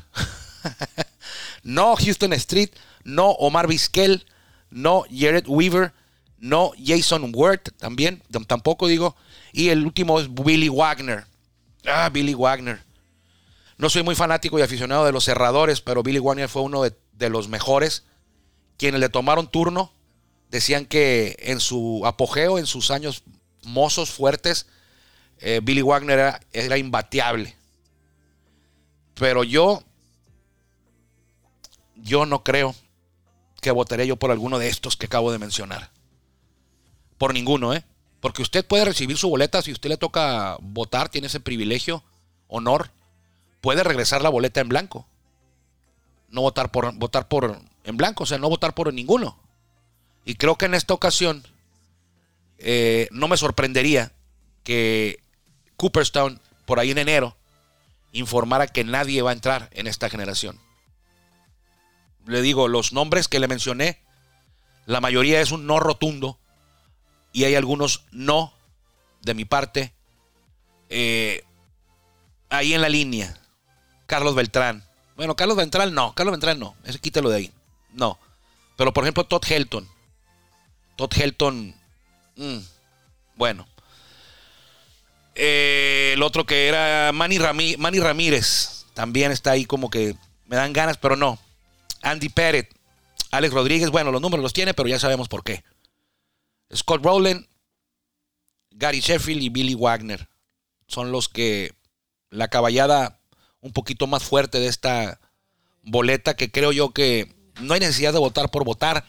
no 1.63 1.95
Houston 1.95 2.33
Street. 2.33 2.69
No 3.03 3.31
Omar 3.31 3.67
Vizquel. 3.67 4.25
No 4.69 5.03
Jared 5.11 5.45
Weaver. 5.47 5.93
No 6.37 6.71
Jason 6.83 7.31
Worth 7.35 7.69
también. 7.77 8.23
Tampoco 8.47 8.87
digo. 8.87 9.15
Y 9.51 9.69
el 9.69 9.85
último 9.85 10.19
es 10.19 10.33
Billy 10.33 10.69
Wagner. 10.69 11.25
Ah, 11.85 12.09
Billy 12.09 12.33
Wagner. 12.33 12.81
No 13.81 13.89
soy 13.89 14.03
muy 14.03 14.13
fanático 14.13 14.59
y 14.59 14.61
aficionado 14.61 15.05
de 15.05 15.11
los 15.11 15.23
cerradores, 15.23 15.81
pero 15.81 16.03
Billy 16.03 16.19
Wagner 16.19 16.47
fue 16.47 16.61
uno 16.61 16.83
de, 16.83 17.29
los 17.31 17.47
mejores. 17.47 18.03
Quienes 18.77 19.01
le 19.01 19.09
tomaron 19.09 19.49
turno 19.49 19.91
decían 20.51 20.85
que 20.85 21.35
en 21.39 21.59
su 21.59 22.03
apogeo, 22.05 22.59
en 22.59 22.67
sus 22.67 22.91
años 22.91 23.23
mozos 23.63 24.11
fuertes, 24.11 24.67
eh, 25.39 25.61
Billy 25.63 25.81
Wagner 25.81 26.19
era, 26.19 26.41
era 26.53 26.77
imbateable. 26.77 27.55
Pero 29.15 29.43
yo, 29.43 29.81
yo 31.95 32.27
no 32.27 32.43
creo 32.43 32.75
que 33.63 33.71
votaré 33.71 34.05
yo 34.05 34.15
por 34.15 34.29
alguno 34.29 34.59
de 34.59 34.67
estos 34.67 34.95
que 34.95 35.07
acabo 35.07 35.31
de 35.31 35.39
mencionar. 35.39 35.89
Por 37.17 37.33
ninguno, 37.33 37.73
¿eh? 37.73 37.83
Porque 38.19 38.43
usted 38.43 38.63
puede 38.63 38.85
recibir 38.85 39.17
su 39.17 39.27
boleta 39.27 39.63
si 39.63 39.71
usted 39.71 39.89
le 39.89 39.97
toca 39.97 40.57
votar, 40.61 41.09
tiene 41.09 41.25
ese 41.25 41.39
privilegio, 41.39 42.03
honor, 42.47 42.91
puede 43.61 43.83
regresar 43.83 44.21
la 44.21 44.29
boleta 44.29 44.59
en 44.59 44.69
blanco. 44.69 45.07
No 46.29 46.41
votar 46.41 46.71
por 46.71 46.93
votar 46.95 47.27
por 47.27 47.61
en 47.83 47.97
blanco, 47.97 48.23
o 48.23 48.25
sea, 48.25 48.37
no 48.37 48.49
votar 48.49 48.73
por 48.73 48.93
ninguno. 48.93 49.37
Y 50.25 50.35
creo 50.35 50.57
que 50.57 50.65
en 50.65 50.73
esta 50.73 50.93
ocasión 50.93 51.43
eh, 52.59 53.07
no 53.11 53.27
me 53.27 53.37
sorprendería 53.37 54.11
que 54.63 55.19
Cooperstown, 55.77 56.39
por 56.65 56.79
ahí 56.79 56.91
en 56.91 56.99
enero, 56.99 57.35
informara 58.11 58.67
que 58.67 58.83
nadie 58.83 59.21
va 59.21 59.31
a 59.31 59.33
entrar 59.33 59.69
en 59.73 59.87
esta 59.87 60.09
generación. 60.09 60.59
Le 62.27 62.41
digo, 62.41 62.67
los 62.67 62.93
nombres 62.93 63.27
que 63.27 63.39
le 63.39 63.47
mencioné, 63.47 63.99
la 64.85 65.01
mayoría 65.01 65.41
es 65.41 65.51
un 65.51 65.65
no 65.65 65.79
rotundo 65.79 66.37
y 67.33 67.45
hay 67.45 67.55
algunos 67.55 68.05
no 68.11 68.53
de 69.21 69.33
mi 69.33 69.45
parte. 69.45 69.93
Eh, 70.89 71.43
ahí 72.49 72.73
en 72.73 72.81
la 72.81 72.89
línea, 72.89 73.40
Carlos 74.11 74.35
Beltrán. 74.35 74.83
Bueno, 75.15 75.37
Carlos 75.37 75.55
Beltrán 75.55 75.93
no, 75.93 76.13
Carlos 76.13 76.33
Beltrán 76.33 76.59
no, 76.59 76.75
ese 76.83 76.99
quítalo 76.99 77.29
de 77.29 77.37
ahí. 77.37 77.51
No. 77.93 78.19
Pero 78.75 78.91
por 78.91 79.05
ejemplo, 79.05 79.23
Todd 79.23 79.41
Helton. 79.49 79.87
Todd 80.97 81.13
Helton, 81.15 81.73
mm, 82.35 82.57
bueno. 83.37 83.65
Eh, 85.33 86.11
el 86.13 86.23
otro 86.23 86.45
que 86.45 86.67
era 86.67 87.13
Manny, 87.13 87.39
Manny 87.77 88.01
Ramírez, 88.01 88.85
también 88.93 89.31
está 89.31 89.51
ahí 89.51 89.63
como 89.63 89.89
que 89.89 90.17
me 90.45 90.57
dan 90.57 90.73
ganas, 90.73 90.97
pero 90.97 91.15
no. 91.15 91.39
Andy 92.01 92.27
Pérez, 92.27 92.67
Alex 93.31 93.53
Rodríguez, 93.53 93.91
bueno, 93.91 94.11
los 94.11 94.21
números 94.21 94.43
los 94.43 94.51
tiene, 94.51 94.73
pero 94.73 94.89
ya 94.89 94.99
sabemos 94.99 95.29
por 95.29 95.45
qué. 95.45 95.63
Scott 96.75 97.01
Rowland, 97.01 97.47
Gary 98.71 98.99
Sheffield 98.99 99.41
y 99.41 99.47
Billy 99.47 99.75
Wagner 99.75 100.27
son 100.85 101.13
los 101.13 101.29
que 101.29 101.73
la 102.29 102.49
caballada 102.49 103.20
un 103.61 103.71
poquito 103.71 104.07
más 104.07 104.23
fuerte 104.23 104.59
de 104.59 104.67
esta 104.67 105.19
boleta 105.83 106.35
que 106.35 106.51
creo 106.51 106.71
yo 106.71 106.91
que 106.91 107.33
no 107.61 107.73
hay 107.73 107.79
necesidad 107.79 108.13
de 108.13 108.19
votar 108.19 108.49
por 108.51 108.63
votar. 108.63 109.05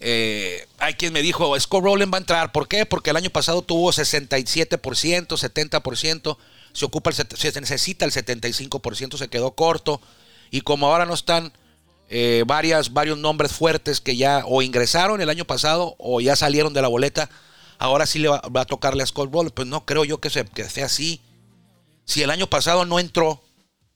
Eh, 0.00 0.66
hay 0.78 0.94
quien 0.94 1.12
me 1.12 1.22
dijo, 1.22 1.58
Scott 1.58 1.84
Rowland 1.84 2.12
va 2.12 2.18
a 2.18 2.20
entrar. 2.20 2.52
¿Por 2.52 2.68
qué? 2.68 2.86
Porque 2.86 3.10
el 3.10 3.16
año 3.16 3.30
pasado 3.30 3.62
tuvo 3.62 3.92
67%, 3.92 4.80
70%, 4.80 6.36
se, 6.72 6.84
ocupa 6.84 7.10
el, 7.10 7.16
se 7.16 7.60
necesita 7.60 8.04
el 8.04 8.12
75%, 8.12 9.16
se 9.16 9.28
quedó 9.28 9.52
corto. 9.52 10.00
Y 10.50 10.62
como 10.62 10.86
ahora 10.86 11.06
no 11.06 11.14
están 11.14 11.52
eh, 12.08 12.44
varias, 12.46 12.92
varios 12.92 13.18
nombres 13.18 13.52
fuertes 13.52 14.00
que 14.00 14.16
ya 14.16 14.44
o 14.46 14.62
ingresaron 14.62 15.20
el 15.20 15.30
año 15.30 15.44
pasado 15.44 15.94
o 15.98 16.20
ya 16.20 16.36
salieron 16.36 16.74
de 16.74 16.82
la 16.82 16.88
boleta. 16.88 17.30
Ahora 17.78 18.06
sí 18.06 18.18
le 18.18 18.28
va, 18.28 18.40
a 18.42 18.64
tocarle 18.64 19.02
a 19.02 19.06
Scott 19.06 19.30
Ball. 19.30 19.50
Pues 19.50 19.68
no 19.68 19.84
creo 19.84 20.04
yo 20.04 20.20
que, 20.20 20.30
se, 20.30 20.44
que 20.44 20.68
sea 20.68 20.86
así. 20.86 21.20
Si 22.04 22.22
el 22.22 22.30
año 22.30 22.46
pasado 22.46 22.84
no 22.84 22.98
entró 22.98 23.42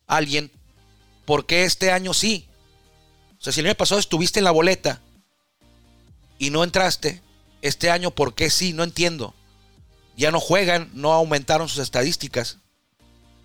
alguien, 0.09 0.51
¿por 1.25 1.47
qué 1.47 1.63
este 1.63 1.93
año 1.93 2.13
sí? 2.13 2.49
O 3.39 3.43
sea, 3.43 3.53
si 3.53 3.61
el 3.61 3.67
año 3.67 3.77
pasado 3.77 4.01
estuviste 4.01 4.41
en 4.41 4.45
la 4.45 4.51
boleta 4.51 5.01
y 6.39 6.51
no 6.51 6.65
entraste, 6.65 7.23
este 7.63 7.91
año, 7.91 8.11
¿por 8.11 8.35
qué 8.35 8.51
sí? 8.51 8.73
No 8.73 8.83
entiendo. 8.83 9.35
Ya 10.17 10.33
no 10.33 10.41
juegan, 10.41 10.91
no 10.95 11.13
aumentaron 11.13 11.69
sus 11.69 11.79
estadísticas. 11.79 12.59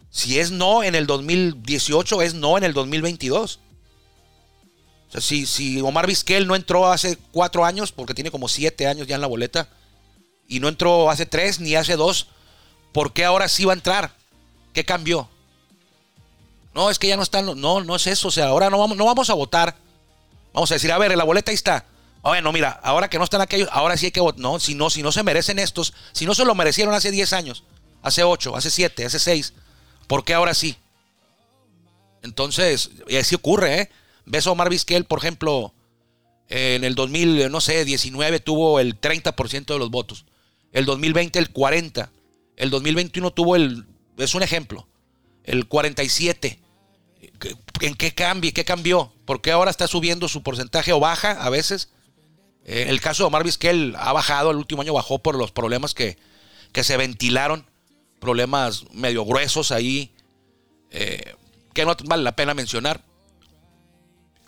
Si 0.09 0.39
es 0.39 0.49
no 0.49 0.83
en 0.83 0.95
el 0.95 1.05
2018, 1.05 2.23
es 2.23 2.33
no 2.33 2.57
en 2.57 2.63
el 2.63 2.73
2022 2.73 3.59
si, 5.21 5.81
Omar 5.81 6.07
Vizquel 6.07 6.47
no 6.47 6.55
entró 6.55 6.91
hace 6.91 7.17
cuatro 7.31 7.65
años, 7.65 7.91
porque 7.91 8.13
tiene 8.13 8.31
como 8.31 8.47
siete 8.47 8.87
años 8.87 9.07
ya 9.07 9.15
en 9.15 9.21
la 9.21 9.27
boleta, 9.27 9.69
y 10.47 10.59
no 10.59 10.67
entró 10.67 11.09
hace 11.09 11.25
tres 11.25 11.59
ni 11.59 11.75
hace 11.75 11.95
dos, 11.95 12.27
¿por 12.91 13.13
qué 13.13 13.25
ahora 13.25 13.47
sí 13.47 13.65
va 13.65 13.73
a 13.73 13.75
entrar? 13.75 14.15
¿Qué 14.73 14.83
cambió? 14.83 15.29
No, 16.73 16.89
es 16.89 16.99
que 16.99 17.07
ya 17.07 17.17
no 17.17 17.23
están. 17.23 17.45
No, 17.59 17.81
no 17.83 17.95
es 17.95 18.07
eso. 18.07 18.27
O 18.27 18.31
sea, 18.31 18.47
ahora 18.47 18.69
no 18.69 18.79
vamos, 18.79 18.97
no 18.97 19.05
vamos 19.05 19.29
a 19.29 19.33
votar. 19.33 19.75
Vamos 20.53 20.71
a 20.71 20.75
decir, 20.75 20.91
a 20.91 20.97
ver, 20.97 21.15
la 21.15 21.23
boleta 21.23 21.51
ahí 21.51 21.55
está. 21.55 21.85
Bueno, 22.21 22.53
mira, 22.53 22.79
ahora 22.83 23.09
que 23.09 23.17
no 23.17 23.25
están 23.25 23.41
aquellos, 23.41 23.67
ahora 23.71 23.97
sí 23.97 24.05
hay 24.05 24.11
que 24.11 24.21
votar. 24.21 24.39
No, 24.39 24.59
si 24.59 24.75
no, 24.75 24.89
si 24.89 25.03
no 25.03 25.11
se 25.11 25.23
merecen 25.23 25.59
estos, 25.59 25.93
si 26.13 26.25
no 26.25 26.33
se 26.33 26.45
lo 26.45 26.55
merecieron 26.55 26.93
hace 26.93 27.11
diez 27.11 27.33
años, 27.33 27.63
hace 28.01 28.23
ocho, 28.23 28.55
hace 28.55 28.71
siete, 28.71 29.05
hace 29.05 29.19
seis, 29.19 29.53
¿por 30.07 30.23
qué 30.23 30.33
ahora 30.33 30.53
sí? 30.53 30.77
Entonces, 32.21 32.91
así 33.19 33.35
ocurre, 33.35 33.81
¿eh? 33.81 33.89
Ves 34.25 34.47
Omar 34.47 34.69
Vizquel, 34.69 35.03
por 35.03 35.19
ejemplo, 35.19 35.73
en 36.47 36.85
el 36.85 36.95
2000, 36.95 37.51
no 37.51 37.59
sé, 37.59 37.83
19 37.83 38.39
tuvo 38.39 38.79
el 38.79 38.99
30% 38.99 39.65
de 39.65 39.79
los 39.79 39.89
votos. 39.89 40.25
El 40.71 40.85
2020 40.85 41.39
el 41.39 41.49
40. 41.49 42.09
El 42.55 42.69
2021 42.69 43.31
tuvo 43.31 43.57
el, 43.57 43.85
es 44.17 44.33
un 44.33 44.43
ejemplo, 44.43 44.87
el 45.43 45.67
47. 45.67 46.59
¿En 47.81 47.95
qué 47.95 48.13
cambia? 48.13 48.51
¿Qué 48.51 48.65
cambió? 48.65 49.11
¿Por 49.25 49.41
qué 49.41 49.51
ahora 49.51 49.71
está 49.71 49.87
subiendo 49.87 50.27
su 50.27 50.43
porcentaje 50.43 50.93
o 50.93 50.99
baja 50.99 51.31
a 51.31 51.49
veces? 51.49 51.89
Eh, 52.65 52.85
el 52.87 53.01
caso 53.01 53.23
de 53.23 53.27
Omar 53.27 53.43
Vizquel 53.43 53.95
ha 53.97 54.13
bajado, 54.13 54.51
el 54.51 54.57
último 54.57 54.81
año 54.81 54.93
bajó 54.93 55.19
por 55.19 55.35
los 55.35 55.51
problemas 55.51 55.93
que, 55.93 56.17
que 56.71 56.83
se 56.83 56.97
ventilaron, 56.97 57.65
problemas 58.19 58.85
medio 58.91 59.25
gruesos 59.25 59.71
ahí, 59.71 60.13
eh, 60.91 61.35
que 61.73 61.85
no 61.85 61.95
vale 62.05 62.23
la 62.23 62.35
pena 62.35 62.53
mencionar. 62.53 63.01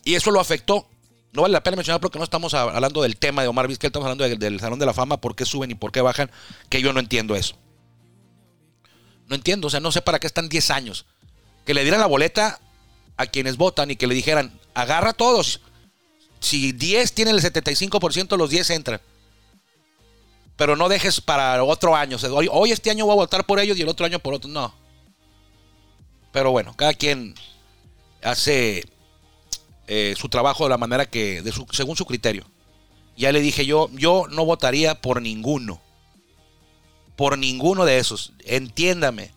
Y 0.04 0.16
eso 0.16 0.32
lo 0.32 0.40
afectó. 0.40 0.88
No 1.34 1.42
vale 1.42 1.52
la 1.52 1.64
pena 1.64 1.76
mencionar 1.76 2.00
porque 2.00 2.18
no 2.18 2.24
estamos 2.24 2.54
hablando 2.54 3.02
del 3.02 3.18
tema 3.18 3.42
de 3.42 3.50
Omar 3.50 3.68
Vizquel, 3.68 3.90
estamos 3.90 4.06
hablando 4.10 4.38
del, 4.38 4.60
Salón 4.62 4.80
de 4.80 4.86
la 4.86 4.94
Fama, 4.94 5.20
por 5.20 5.36
qué 5.36 5.46
suben 5.46 5.72
y 5.72 5.76
por 5.76 5.92
qué 5.92 6.00
bajan, 6.00 6.32
que 6.70 6.82
yo 6.82 6.94
no 6.94 7.02
entiendo 7.02 7.36
eso. 7.36 7.58
No 9.28 9.36
entiendo, 9.36 9.68
o 9.68 9.70
sea, 9.70 9.82
no 9.82 9.92
sé 9.92 10.02
para 10.02 10.20
qué 10.20 10.28
están 10.28 10.48
10 10.48 10.70
años. 10.72 11.06
Que 11.66 11.74
le 11.74 11.82
dieran 11.82 12.00
la 12.00 12.06
boleta 12.06 12.62
a 13.18 13.26
quienes 13.28 13.58
votan 13.58 13.92
y 13.92 13.96
que 13.96 14.08
le 14.08 14.16
dijeran, 14.16 14.60
agarra 14.74 15.14
todos. 15.14 15.62
Si 16.40 16.72
10 16.72 17.14
tienen 17.14 17.36
el 17.36 17.42
75%, 17.42 18.38
los 18.38 18.50
10 18.50 18.70
entran. 18.72 19.02
Pero 20.56 20.76
no 20.76 20.90
dejes 20.90 21.22
para 21.22 21.64
otro 21.64 21.96
año. 21.96 22.18
hoy, 22.32 22.48
hoy 22.52 22.72
este 22.72 22.90
año 22.90 23.06
voy 23.06 23.14
a 23.14 23.16
votar 23.16 23.46
por 23.46 23.60
ellos 23.60 23.78
y 23.78 23.82
el 23.82 23.90
otro 23.90 24.06
año 24.06 24.20
por 24.20 24.34
otro. 24.34 24.50
No. 24.50 24.74
Pero 26.32 26.52
bueno, 26.52 26.76
cada 26.76 26.94
quien 26.94 27.36
hace 28.24 28.86
eh, 29.88 30.16
su 30.18 30.30
trabajo 30.30 30.64
de 30.64 30.70
la 30.70 30.78
manera 30.78 31.06
que, 31.06 31.42
de 31.42 31.54
según 31.72 31.96
su 31.96 32.06
criterio. 32.06 32.46
Ya 33.18 33.32
le 33.32 33.40
dije 33.40 33.66
yo, 33.66 33.90
yo 33.94 34.26
no 34.30 34.46
votaría 34.46 35.02
por 35.02 35.22
ninguno. 35.22 35.82
Por 37.16 37.38
ninguno 37.38 37.86
de 37.86 37.98
esos. 37.98 38.34
Entiéndame. 38.44 39.32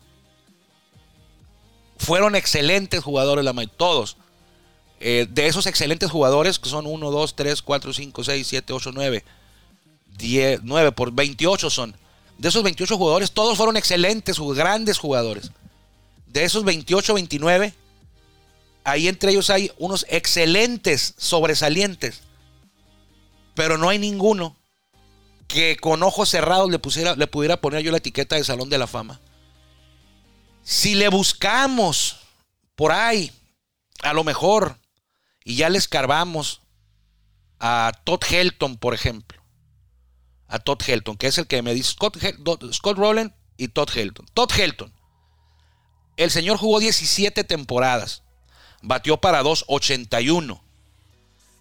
Fueron 1.99 2.35
excelentes 2.35 3.03
jugadores, 3.03 3.45
la 3.45 3.53
todos. 3.67 4.17
Eh, 5.01 5.27
de 5.29 5.47
esos 5.47 5.67
excelentes 5.67 6.09
jugadores, 6.09 6.57
que 6.57 6.69
son 6.69 6.87
1, 6.87 7.11
2, 7.11 7.35
3, 7.35 7.61
4, 7.61 7.93
5, 7.93 8.23
6, 8.23 8.47
7, 8.47 8.73
8, 8.73 8.91
9. 8.93 9.23
10, 10.17 10.61
9 10.63 10.91
por 10.93 11.11
28 11.11 11.69
son. 11.69 11.95
De 12.37 12.49
esos 12.49 12.63
28 12.63 12.97
jugadores, 12.97 13.31
todos 13.31 13.57
fueron 13.57 13.77
excelentes, 13.77 14.39
grandes 14.39 14.97
jugadores. 14.97 15.51
De 16.25 16.45
esos 16.45 16.63
28, 16.63 17.13
29, 17.13 17.73
ahí 18.85 19.07
entre 19.07 19.31
ellos 19.31 19.49
hay 19.49 19.71
unos 19.77 20.05
excelentes, 20.09 21.15
sobresalientes. 21.17 22.21
Pero 23.55 23.77
no 23.77 23.89
hay 23.89 23.99
ninguno 23.99 24.55
que 25.47 25.75
con 25.75 26.01
ojos 26.03 26.29
cerrados 26.29 26.71
le, 26.71 26.79
pusiera, 26.79 27.15
le 27.15 27.27
pudiera 27.27 27.59
poner 27.59 27.83
yo 27.83 27.91
la 27.91 27.97
etiqueta 27.97 28.37
de 28.37 28.43
Salón 28.43 28.69
de 28.69 28.77
la 28.77 28.87
Fama. 28.87 29.19
Si 30.69 30.93
le 30.93 31.09
buscamos 31.09 32.17
por 32.75 32.91
ahí, 32.91 33.31
a 34.03 34.13
lo 34.13 34.23
mejor, 34.23 34.77
y 35.43 35.55
ya 35.55 35.67
le 35.67 35.79
escarbamos 35.79 36.61
a 37.59 37.91
Todd 38.03 38.23
Helton, 38.29 38.77
por 38.77 38.93
ejemplo. 38.93 39.41
A 40.47 40.59
Todd 40.59 40.83
Helton, 40.85 41.17
que 41.17 41.25
es 41.25 41.39
el 41.39 41.47
que 41.47 41.63
me 41.63 41.73
dice 41.73 41.93
Scott, 41.93 42.17
Rowland 42.95 43.33
y 43.57 43.69
Todd 43.69 43.89
Helton. 43.95 44.27
Todd 44.35 44.51
Helton. 44.51 44.93
El 46.17 46.29
señor 46.29 46.57
jugó 46.57 46.79
17 46.79 47.43
temporadas. 47.45 48.21
Batió 48.83 49.17
para 49.17 49.41
2.81. 49.41 50.61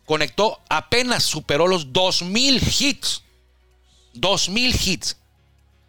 Conectó, 0.05 0.61
apenas 0.69 1.23
superó 1.23 1.67
los 1.67 1.95
2.000 1.95 2.61
hits. 2.79 3.23
2.000 4.17 4.87
hits. 4.87 5.17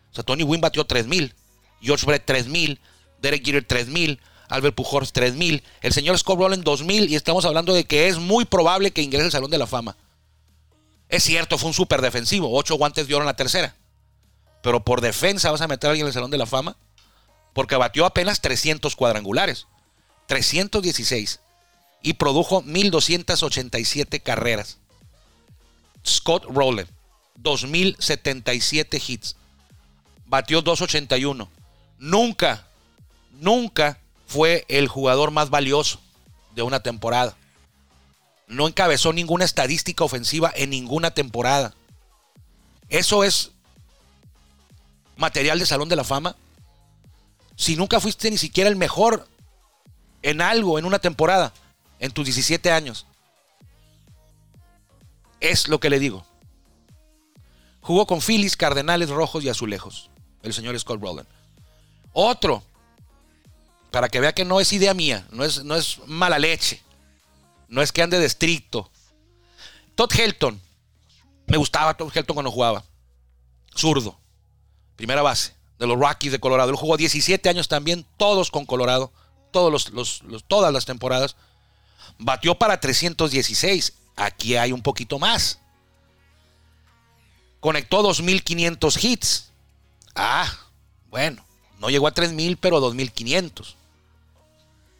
O 0.09 0.15
sea, 0.15 0.23
Tony 0.23 0.43
Wynn 0.43 0.61
batió 0.61 0.87
3.000. 0.87 1.33
George 1.81 2.05
Brett 2.05 2.25
3.000. 2.25 2.79
Derek 3.21 3.43
Jeter 3.45 3.65
3000, 3.65 4.19
Albert 4.49 4.75
Pujols 4.75 5.13
3000, 5.13 5.63
el 5.81 5.93
señor 5.93 6.17
Scott 6.17 6.39
Rowland 6.39 6.63
2000 6.63 7.09
y 7.09 7.15
estamos 7.15 7.45
hablando 7.45 7.73
de 7.73 7.85
que 7.85 8.07
es 8.07 8.17
muy 8.17 8.45
probable 8.45 8.91
que 8.91 9.01
ingrese 9.01 9.25
al 9.25 9.31
Salón 9.31 9.51
de 9.51 9.57
la 9.57 9.67
Fama. 9.67 9.95
Es 11.07 11.23
cierto, 11.23 11.57
fue 11.57 11.69
un 11.69 11.73
súper 11.73 12.01
defensivo, 12.01 12.55
ocho 12.55 12.75
guantes 12.75 13.07
de 13.07 13.15
oro 13.15 13.23
en 13.23 13.27
la 13.27 13.35
tercera. 13.35 13.75
Pero 14.61 14.83
por 14.83 15.01
defensa 15.01 15.51
vas 15.51 15.61
a 15.61 15.67
meter 15.67 15.87
a 15.87 15.91
alguien 15.91 16.05
en 16.05 16.09
el 16.09 16.13
Salón 16.13 16.31
de 16.31 16.37
la 16.37 16.45
Fama 16.45 16.75
porque 17.53 17.75
batió 17.75 18.05
apenas 18.05 18.41
300 18.41 18.95
cuadrangulares, 18.95 19.67
316 20.27 21.39
y 22.01 22.13
produjo 22.13 22.61
1287 22.61 24.21
carreras. 24.21 24.77
Scott 26.05 26.45
Rowland, 26.45 26.89
2077 27.35 29.01
hits. 29.05 29.35
Batió 30.25 30.61
281. 30.61 31.49
Nunca 31.97 32.68
nunca 33.31 33.99
fue 34.27 34.65
el 34.67 34.87
jugador 34.87 35.31
más 35.31 35.49
valioso 35.49 35.99
de 36.55 36.61
una 36.61 36.81
temporada. 36.81 37.35
No 38.47 38.67
encabezó 38.67 39.13
ninguna 39.13 39.45
estadística 39.45 40.03
ofensiva 40.03 40.51
en 40.55 40.71
ninguna 40.71 41.11
temporada. 41.11 41.73
Eso 42.89 43.23
es 43.23 43.51
material 45.17 45.59
de 45.59 45.65
Salón 45.65 45.89
de 45.89 45.95
la 45.95 46.03
Fama. 46.03 46.35
Si 47.55 47.75
nunca 47.75 47.99
fuiste 47.99 48.31
ni 48.31 48.37
siquiera 48.37 48.69
el 48.69 48.75
mejor 48.75 49.27
en 50.21 50.41
algo 50.41 50.79
en 50.79 50.85
una 50.85 50.99
temporada, 50.99 51.53
en 51.99 52.11
tus 52.11 52.25
17 52.25 52.71
años. 52.71 53.05
Es 55.39 55.67
lo 55.67 55.79
que 55.79 55.89
le 55.89 55.99
digo. 55.99 56.25
Jugó 57.81 58.05
con 58.05 58.21
Phillies, 58.21 58.57
Cardenales, 58.57 59.09
Rojos 59.09 59.43
y 59.43 59.49
Azulejos. 59.49 60.09
El 60.43 60.53
señor 60.53 60.77
Scott 60.79 61.01
Rowland. 61.01 61.27
Otro 62.13 62.63
para 63.91 64.09
que 64.09 64.19
vea 64.19 64.33
que 64.33 64.45
no 64.45 64.59
es 64.59 64.71
idea 64.73 64.93
mía, 64.93 65.27
no 65.31 65.43
es, 65.43 65.63
no 65.63 65.75
es 65.75 65.99
mala 66.05 66.39
leche, 66.39 66.81
no 67.67 67.81
es 67.81 67.91
que 67.91 68.01
ande 68.01 68.19
de 68.19 68.25
estricto. 68.25 68.89
Todd 69.95 70.11
Helton, 70.13 70.61
me 71.47 71.57
gustaba 71.57 71.95
Todd 71.95 72.11
Helton 72.15 72.35
cuando 72.35 72.51
jugaba, 72.51 72.83
zurdo, 73.75 74.17
primera 74.95 75.21
base 75.21 75.59
de 75.79 75.87
los 75.87 75.97
Rockies 75.97 76.31
de 76.31 76.39
Colorado. 76.39 76.69
Él 76.69 76.75
jugó 76.75 76.97
17 76.97 77.49
años 77.49 77.67
también, 77.67 78.05
todos 78.17 78.51
con 78.51 78.65
Colorado, 78.65 79.11
todos 79.51 79.91
los, 79.91 80.23
todas 80.47 80.71
las 80.71 80.85
temporadas. 80.85 81.35
Batió 82.17 82.55
para 82.59 82.79
316. 82.79 83.93
Aquí 84.15 84.57
hay 84.57 84.73
un 84.73 84.81
poquito 84.81 85.17
más. 85.17 85.59
Conectó 87.61 88.03
2.500 88.03 89.03
hits. 89.03 89.51
Ah, 90.15 90.51
bueno, 91.07 91.43
no 91.79 91.89
llegó 91.89 92.07
a 92.07 92.13
3.000, 92.13 92.57
pero 92.59 92.79
2.500 92.79 93.75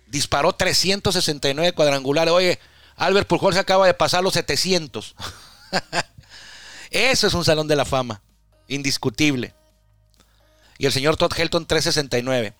disparó 0.10 0.54
369 0.54 1.74
cuadrangulares. 1.74 2.34
Oye, 2.34 2.60
Albert 2.96 3.28
Pujol 3.28 3.54
se 3.54 3.60
acaba 3.60 3.88
de 3.88 3.94
pasar 3.94 4.24
los 4.24 4.34
700. 4.34 5.16
Eso 6.92 7.28
es 7.28 7.34
un 7.34 7.46
salón 7.46 7.68
de 7.68 7.76
la 7.76 7.86
fama, 7.86 8.22
indiscutible. 8.68 9.54
Y 10.78 10.86
el 10.86 10.92
señor 10.92 11.18
Todd 11.18 11.34
Helton 11.38 11.66
369. 11.66 12.54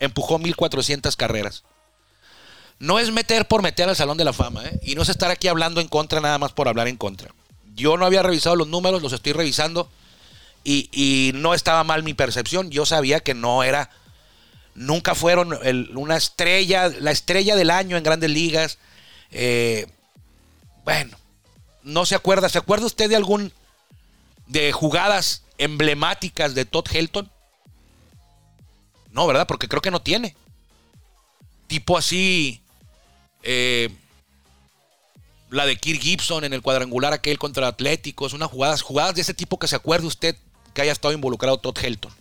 Empujó 0.00 0.38
1400 0.38 1.16
carreras. 1.16 1.64
No 2.78 2.98
es 2.98 3.12
meter 3.12 3.46
por 3.46 3.62
meter 3.62 3.88
al 3.88 3.96
salón 3.96 4.16
de 4.16 4.24
la 4.24 4.32
fama, 4.32 4.64
¿eh? 4.64 4.80
y 4.82 4.94
no 4.94 5.02
es 5.02 5.08
estar 5.08 5.30
aquí 5.30 5.46
hablando 5.48 5.80
en 5.80 5.88
contra 5.88 6.20
nada 6.20 6.38
más 6.38 6.52
por 6.52 6.68
hablar 6.68 6.88
en 6.88 6.96
contra. 6.96 7.32
Yo 7.74 7.96
no 7.96 8.04
había 8.04 8.22
revisado 8.22 8.56
los 8.56 8.68
números, 8.68 9.02
los 9.02 9.12
estoy 9.12 9.32
revisando 9.32 9.88
y, 10.64 11.32
no 11.34 11.54
estaba 11.54 11.84
mal 11.84 12.02
mi 12.02 12.14
percepción. 12.14 12.70
Yo 12.70 12.86
sabía 12.86 13.20
que 13.20 13.34
no 13.34 13.62
era 13.62 13.90
nunca 14.74 15.14
fueron 15.14 15.56
una 15.96 16.16
estrella, 16.16 16.88
la 16.88 17.12
estrella 17.12 17.54
del 17.54 17.70
año 17.70 17.96
en 17.96 18.02
grandes 18.02 18.30
ligas. 18.30 18.78
Eh, 19.30 19.86
bueno, 20.84 21.16
no 21.82 22.06
se 22.06 22.14
acuerda. 22.14 22.48
¿Se 22.48 22.58
acuerda 22.58 22.86
usted 22.86 23.08
de 23.08 23.16
algún 23.16 23.52
de 24.46 24.72
jugadas 24.72 25.42
emblemáticas 25.58 26.54
de 26.54 26.64
Todd 26.64 26.86
Helton? 26.90 27.30
No, 29.10 29.26
¿verdad? 29.26 29.46
Porque 29.46 29.68
creo 29.68 29.82
que 29.82 29.90
no 29.90 30.02
tiene. 30.02 30.34
Tipo 31.66 31.96
así. 31.96 32.60
Eh, 33.42 33.90
la 35.50 35.66
de 35.66 35.76
Kirk 35.76 36.00
Gibson 36.00 36.42
en 36.42 36.52
el 36.52 36.62
cuadrangular 36.62 37.12
aquel 37.12 37.38
contra 37.38 37.68
Atlético. 37.68 38.26
Es 38.26 38.32
una 38.32 38.48
jugadas, 38.48 38.82
jugadas 38.82 39.14
de 39.14 39.20
ese 39.20 39.34
tipo 39.34 39.58
que 39.58 39.68
se 39.68 39.76
acuerde 39.76 40.06
usted 40.06 40.36
que 40.74 40.82
haya 40.82 40.92
estado 40.92 41.14
involucrado 41.14 41.58
Todd 41.58 41.78
Helton. 41.78 42.12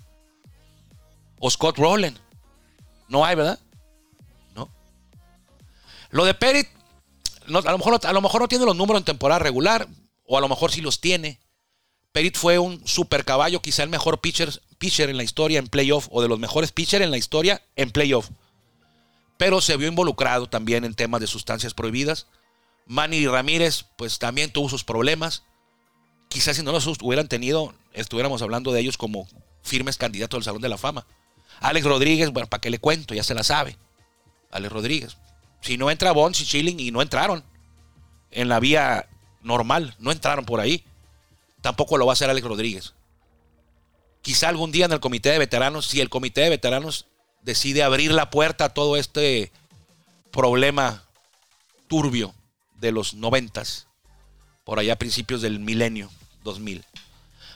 O 1.39 1.49
Scott 1.49 1.77
Rowland. 1.77 2.17
No 3.09 3.25
hay, 3.25 3.35
¿verdad? 3.35 3.59
No. 4.55 4.69
Lo 6.11 6.23
de 6.25 6.33
lo 7.45 7.77
mejor, 7.77 7.99
a 8.01 8.13
lo 8.13 8.21
mejor 8.21 8.41
no 8.41 8.47
tiene 8.47 8.65
los 8.65 8.75
números 8.75 9.01
en 9.01 9.05
temporada 9.05 9.39
regular, 9.39 9.87
o 10.25 10.37
a 10.37 10.41
lo 10.41 10.47
mejor 10.47 10.71
sí 10.71 10.81
los 10.81 11.01
tiene. 11.01 11.39
Perit 12.13 12.37
fue 12.37 12.59
un 12.59 12.87
super 12.87 13.25
caballo, 13.25 13.61
quizá 13.61 13.83
el 13.83 13.89
mejor 13.89 14.21
pitcher, 14.21 14.61
pitcher 14.77 15.09
en 15.09 15.17
la 15.17 15.23
historia 15.23 15.59
en 15.59 15.67
playoff, 15.67 16.07
o 16.11 16.21
de 16.21 16.27
los 16.27 16.39
mejores 16.39 16.71
pitchers 16.71 17.03
en 17.03 17.11
la 17.11 17.17
historia 17.17 17.61
en 17.75 17.91
playoff. 17.91 18.29
Pero 19.37 19.61
se 19.61 19.75
vio 19.77 19.87
involucrado 19.87 20.47
también 20.47 20.85
en 20.85 20.93
temas 20.93 21.19
de 21.19 21.27
sustancias 21.27 21.73
prohibidas. 21.73 22.27
Manny 22.85 23.27
Ramírez, 23.27 23.85
pues 23.97 24.19
también 24.19 24.51
tuvo 24.51 24.69
sus 24.69 24.83
problemas. 24.83 25.43
Quizás 26.33 26.55
si 26.55 26.63
no 26.63 26.71
los 26.71 26.87
hubieran 26.87 27.27
tenido, 27.27 27.75
estuviéramos 27.93 28.41
hablando 28.41 28.71
de 28.71 28.81
ellos 28.81 28.97
como 28.97 29.27
firmes 29.61 29.97
candidatos 29.97 30.39
al 30.39 30.43
Salón 30.43 30.63
de 30.63 30.67
la 30.67 30.79
Fama. 30.79 31.05
Alex 31.59 31.85
Rodríguez, 31.85 32.31
bueno, 32.31 32.49
¿para 32.49 32.59
qué 32.59 32.71
le 32.71 32.79
cuento? 32.79 33.13
Ya 33.13 33.21
se 33.21 33.35
la 33.35 33.43
sabe. 33.43 33.77
Alex 34.49 34.73
Rodríguez. 34.73 35.17
Si 35.61 35.77
no 35.77 35.91
entra 35.91 36.11
Bonds 36.11 36.41
y 36.41 36.45
Chilling 36.45 36.79
y 36.79 36.89
no 36.89 37.03
entraron 37.03 37.43
en 38.31 38.49
la 38.49 38.59
vía 38.59 39.07
normal, 39.43 39.95
no 39.99 40.11
entraron 40.11 40.43
por 40.43 40.59
ahí. 40.59 40.83
Tampoco 41.61 41.99
lo 41.99 42.07
va 42.07 42.13
a 42.13 42.15
hacer 42.15 42.31
Alex 42.31 42.47
Rodríguez. 42.47 42.95
Quizá 44.23 44.49
algún 44.49 44.71
día 44.71 44.85
en 44.85 44.91
el 44.91 44.99
comité 44.99 45.29
de 45.29 45.37
veteranos, 45.37 45.85
si 45.85 46.01
el 46.01 46.09
comité 46.09 46.41
de 46.41 46.49
veteranos 46.49 47.05
decide 47.43 47.83
abrir 47.83 48.11
la 48.11 48.31
puerta 48.31 48.65
a 48.65 48.69
todo 48.69 48.97
este 48.97 49.51
problema 50.31 51.03
turbio 51.87 52.33
de 52.79 52.91
los 52.91 53.13
noventas, 53.13 53.85
por 54.63 54.79
allá 54.79 54.93
a 54.93 54.97
principios 54.97 55.43
del 55.43 55.59
milenio 55.59 56.09
2000. 56.43 56.85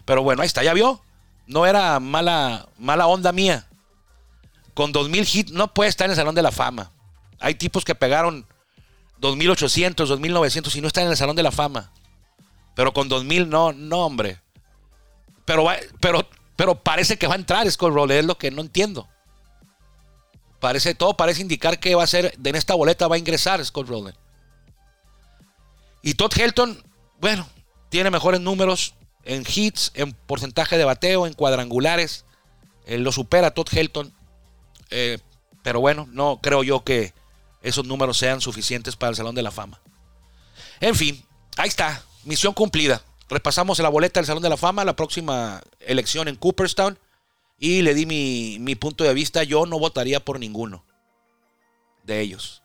Pero 0.06 0.23
bueno, 0.23 0.41
ahí 0.41 0.47
está, 0.47 0.63
ya 0.63 0.73
vio. 0.73 1.02
No 1.45 1.65
era 1.65 2.00
mala, 2.00 2.67
mala 2.78 3.08
onda 3.08 3.32
mía 3.32 3.67
con 4.78 4.91
2000 4.91 5.28
hits 5.34 5.52
no 5.54 5.73
puede 5.73 5.89
estar 5.89 6.06
en 6.06 6.12
el 6.12 6.17
Salón 6.17 6.36
de 6.36 6.43
la 6.43 6.52
Fama. 6.52 6.91
Hay 7.39 7.56
tipos 7.56 7.84
que 7.84 7.95
pegaron 7.95 8.45
2800, 9.17 10.08
2900 10.08 10.76
y 10.76 10.82
no 10.82 10.88
están 10.88 11.06
en 11.06 11.10
el 11.10 11.17
Salón 11.17 11.36
de 11.36 11.41
la 11.41 11.52
Fama. 11.52 11.91
Pero 12.76 12.93
con 12.93 13.10
2000 13.10 13.50
no, 13.50 13.73
no, 13.73 14.06
hombre. 14.06 14.39
Pero, 15.45 15.65
pero, 16.00 16.30
pero 16.56 16.76
parece 16.76 17.17
que 17.17 17.26
va 17.26 17.34
a 17.34 17.38
entrar 17.38 17.69
Scott 17.71 17.91
Rowland, 17.91 18.19
es 18.19 18.26
lo 18.26 18.38
que 18.38 18.52
no 18.52 18.62
entiendo. 18.62 19.08
Parece, 20.60 20.93
todo 20.93 21.17
parece 21.17 21.41
indicar 21.41 21.80
que 21.80 21.95
va 21.95 22.04
a 22.04 22.08
ser, 22.08 22.38
en 22.43 22.56
esta 22.56 22.76
boleta 22.76 23.08
va 23.08 23.15
a 23.15 23.19
ingresar 23.19 23.65
Scott 23.65 23.88
Rowland. 23.88 24.15
Y 26.04 26.13
Todd 26.13 26.38
Helton, 26.38 26.84
bueno, 27.19 27.50
tiene 27.89 28.12
mejores 28.12 28.41
números 28.41 28.95
en 29.23 29.43
hits, 29.47 29.91
en 29.93 30.13
porcentaje 30.13 30.78
de 30.78 30.86
bateo, 30.86 31.28
en 31.28 31.34
cuadrangulares. 31.34 32.26
Él 32.86 33.04
lo 33.04 33.12
supera 33.12 33.52
Todd 33.52 33.67
Helton. 33.71 34.13
Eh, 34.89 35.19
pero 35.63 35.80
bueno, 35.80 36.08
no 36.12 36.39
creo 36.41 36.63
yo 36.63 36.84
que 36.84 37.13
esos 37.62 37.86
números 37.86 38.17
sean 38.17 38.41
suficientes 38.41 38.95
para 38.95 39.10
el 39.10 39.15
Salón 39.15 39.36
de 39.36 39.43
la 39.43 39.52
Fama. 39.52 39.82
En 40.80 40.95
fin, 40.95 41.23
ahí 41.58 41.67
está, 41.67 42.04
misión 42.23 42.54
cumplida. 42.54 43.04
repasamos 43.30 43.80
la 43.80 43.89
boleta 43.89 44.19
del 44.19 44.28
Salón 44.28 44.43
de 44.43 44.50
la 44.50 44.58
Fama, 44.58 44.86
la 44.86 44.95
próxima 44.95 45.62
elección 45.82 46.30
en 46.30 46.38
Cooperstown, 46.38 46.97
y 47.60 47.82
le 47.82 47.93
di 47.93 48.06
mi 48.06 48.76
punto 48.76 49.04
de 49.04 49.13
vista. 49.13 49.43
Yo 49.43 49.65
no 49.65 49.80
votaría 49.80 50.23
por 50.23 50.39
ninguno 50.39 50.86
de 52.08 52.21
ellos. 52.21 52.63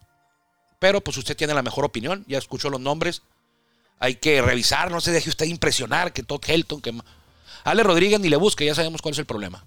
Pero 0.78 1.00
pues 1.02 1.16
usted 1.16 1.36
tiene 1.36 1.54
la 1.54 1.62
mejor 1.62 1.84
opinión, 1.84 2.24
ya 2.26 2.38
escuchó 2.38 2.70
los 2.70 2.80
nombres. 2.80 3.22
Hay 4.02 4.16
que 4.16 4.42
revisar, 4.42 4.90
no 4.90 5.00
se 5.00 5.12
deje 5.12 5.28
usted 5.28 5.46
impresionar 5.46 6.12
que 6.12 6.24
Todd 6.24 6.42
Helton, 6.44 6.80
que 6.80 6.92
Ale 7.62 7.84
Rodríguez 7.84 8.18
ni 8.18 8.28
le 8.28 8.34
busque, 8.36 8.66
ya 8.66 8.74
sabemos 8.74 9.00
cuál 9.00 9.12
es 9.12 9.18
el 9.20 9.26
problema. 9.26 9.64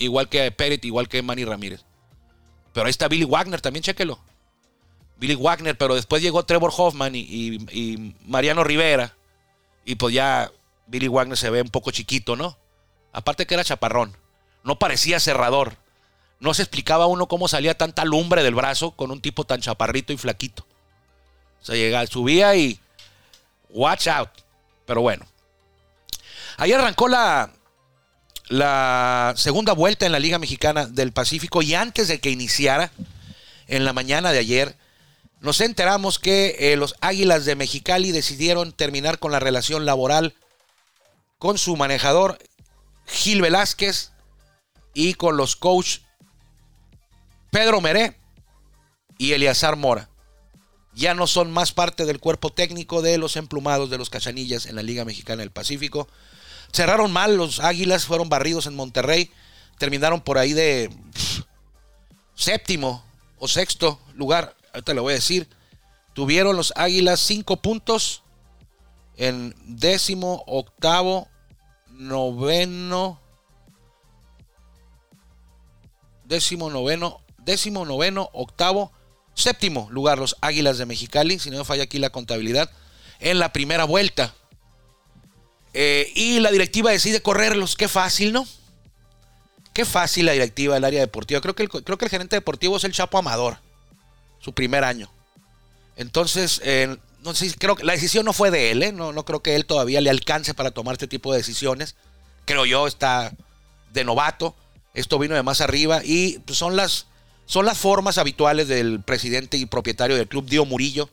Igual 0.00 0.28
que 0.28 0.50
Pérez, 0.50 0.80
igual 0.82 1.08
que 1.08 1.22
Manny 1.22 1.44
Ramírez. 1.44 1.84
Pero 2.72 2.86
ahí 2.86 2.90
está 2.90 3.06
Billy 3.06 3.22
Wagner, 3.24 3.60
también 3.60 3.84
chéquelo. 3.84 4.18
Billy 5.16 5.36
Wagner, 5.36 5.78
pero 5.78 5.94
después 5.94 6.20
llegó 6.20 6.44
Trevor 6.44 6.72
Hoffman 6.76 7.12
y, 7.14 8.16
Mariano 8.26 8.64
Rivera. 8.64 9.14
Y 9.84 9.94
pues 9.94 10.12
ya 10.12 10.50
Billy 10.88 11.06
Wagner 11.06 11.38
se 11.38 11.48
ve 11.48 11.62
un 11.62 11.68
poco 11.68 11.92
chiquito, 11.92 12.34
¿no? 12.34 12.58
Aparte 13.12 13.46
que 13.46 13.54
era 13.54 13.62
chaparrón. 13.62 14.16
No 14.64 14.80
parecía 14.80 15.20
cerrador. 15.20 15.76
No 16.40 16.52
se 16.52 16.62
explicaba 16.62 17.06
uno 17.06 17.28
cómo 17.28 17.46
salía 17.46 17.78
tanta 17.78 18.04
lumbre 18.04 18.42
del 18.42 18.56
brazo 18.56 18.90
con 18.90 19.12
un 19.12 19.20
tipo 19.20 19.44
tan 19.44 19.60
chaparrito 19.60 20.12
y 20.12 20.16
flaquito. 20.16 20.66
O 21.60 21.64
sea, 21.64 21.76
llegaba, 21.76 22.04
subía 22.08 22.56
y. 22.56 22.80
Watch 23.72 24.06
out. 24.06 24.30
Pero 24.86 25.00
bueno. 25.00 25.26
Ahí 26.58 26.72
arrancó 26.72 27.08
la, 27.08 27.50
segunda 29.36 29.72
vuelta 29.72 30.06
en 30.06 30.12
la 30.12 30.20
Liga 30.20 30.38
Mexicana 30.38 30.86
del 30.86 31.12
Pacífico 31.12 31.62
y 31.62 31.74
antes 31.74 32.08
de 32.08 32.20
que 32.20 32.30
iniciara, 32.30 32.92
en 33.66 33.84
la 33.84 33.92
mañana 33.92 34.32
de 34.32 34.38
ayer, 34.38 34.76
nos 35.40 35.60
enteramos 35.60 36.18
que 36.18 36.56
eh, 36.58 36.76
los 36.76 36.94
Águilas 37.00 37.44
de 37.44 37.56
Mexicali 37.56 38.12
decidieron 38.12 38.72
terminar 38.72 39.18
con 39.18 39.32
la 39.32 39.40
relación 39.40 39.86
laboral 39.86 40.34
con 41.38 41.58
su 41.58 41.76
manejador 41.76 42.38
Gil 43.06 43.42
Velázquez 43.42 44.12
y 44.94 45.14
con 45.14 45.36
los 45.36 45.56
coach 45.56 45.98
Pedro 47.50 47.80
Meré 47.80 48.16
y 49.18 49.32
Eliazar 49.32 49.76
Mora 49.76 50.11
ya 50.94 51.14
no 51.14 51.26
son 51.26 51.50
más 51.50 51.72
parte 51.72 52.04
del 52.04 52.20
cuerpo 52.20 52.50
técnico 52.50 53.02
de 53.02 53.18
los 53.18 53.36
emplumados 53.36 53.90
de 53.90 53.98
los 53.98 54.10
Cachanillas 54.10 54.66
en 54.66 54.76
la 54.76 54.82
Liga 54.82 55.04
Mexicana 55.04 55.40
del 55.40 55.50
Pacífico. 55.50 56.08
Cerraron 56.72 57.12
mal, 57.12 57.36
los 57.36 57.60
Águilas 57.60 58.06
fueron 58.06 58.28
barridos 58.28 58.66
en 58.66 58.74
Monterrey, 58.74 59.30
terminaron 59.78 60.20
por 60.20 60.38
ahí 60.38 60.52
de 60.52 60.90
séptimo 62.34 63.04
o 63.38 63.48
sexto 63.48 64.00
lugar, 64.14 64.56
ahorita 64.72 64.94
le 64.94 65.00
voy 65.00 65.12
a 65.12 65.16
decir. 65.16 65.48
Tuvieron 66.12 66.56
los 66.56 66.72
Águilas 66.76 67.20
cinco 67.20 67.56
puntos 67.56 68.22
en 69.16 69.54
décimo, 69.64 70.44
octavo, 70.46 71.28
noveno, 71.90 73.20
décimo, 76.24 76.70
noveno, 76.70 77.20
décimo, 77.38 77.84
noveno, 77.84 78.28
octavo, 78.32 78.92
séptimo 79.34 79.88
lugar 79.90 80.18
los 80.18 80.36
Águilas 80.40 80.78
de 80.78 80.86
Mexicali, 80.86 81.38
si 81.38 81.50
no 81.50 81.58
me 81.58 81.64
falla 81.64 81.84
aquí 81.84 81.98
la 81.98 82.10
contabilidad, 82.10 82.70
en 83.20 83.38
la 83.38 83.52
primera 83.52 83.84
vuelta. 83.84 84.34
Eh, 85.74 86.12
y 86.14 86.40
la 86.40 86.50
directiva 86.50 86.90
decide 86.90 87.22
correrlos, 87.22 87.76
qué 87.76 87.88
fácil, 87.88 88.32
¿no? 88.32 88.46
Qué 89.72 89.84
fácil 89.84 90.26
la 90.26 90.32
directiva 90.32 90.74
del 90.74 90.84
área 90.84 91.00
deportiva. 91.00 91.40
Creo 91.40 91.54
que 91.54 91.62
el, 91.62 91.68
creo 91.70 91.96
que 91.96 92.04
el 92.04 92.10
gerente 92.10 92.36
deportivo 92.36 92.76
es 92.76 92.84
el 92.84 92.92
Chapo 92.92 93.18
Amador, 93.18 93.58
su 94.38 94.52
primer 94.52 94.84
año. 94.84 95.10
Entonces, 95.96 96.60
eh, 96.64 96.96
no 97.22 97.34
sé, 97.34 97.54
creo 97.56 97.76
que 97.76 97.84
la 97.84 97.92
decisión 97.92 98.24
no 98.24 98.32
fue 98.32 98.50
de 98.50 98.70
él, 98.70 98.82
¿eh? 98.82 98.92
no, 98.92 99.12
no 99.12 99.24
creo 99.24 99.40
que 99.40 99.54
él 99.54 99.64
todavía 99.64 100.00
le 100.00 100.10
alcance 100.10 100.54
para 100.54 100.72
tomar 100.72 100.94
este 100.94 101.06
tipo 101.06 101.32
de 101.32 101.38
decisiones. 101.38 101.94
Creo 102.44 102.66
yo, 102.66 102.86
está 102.86 103.32
de 103.92 104.04
novato. 104.04 104.54
Esto 104.94 105.18
vino 105.18 105.34
de 105.34 105.42
más 105.42 105.60
arriba 105.60 106.02
y 106.04 106.40
pues, 106.40 106.58
son, 106.58 106.76
las, 106.76 107.06
son 107.46 107.66
las 107.66 107.78
formas 107.78 108.18
habituales 108.18 108.68
del 108.68 109.02
presidente 109.02 109.56
y 109.56 109.66
propietario 109.66 110.16
del 110.16 110.28
club, 110.28 110.46
Dio 110.46 110.64
Murillo, 110.64 111.10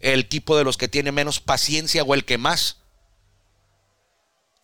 el 0.00 0.26
tipo 0.28 0.56
de 0.56 0.64
los 0.64 0.76
que 0.76 0.88
tiene 0.88 1.12
menos 1.12 1.40
paciencia 1.40 2.02
o 2.02 2.14
el 2.14 2.24
que 2.24 2.38
más, 2.38 2.78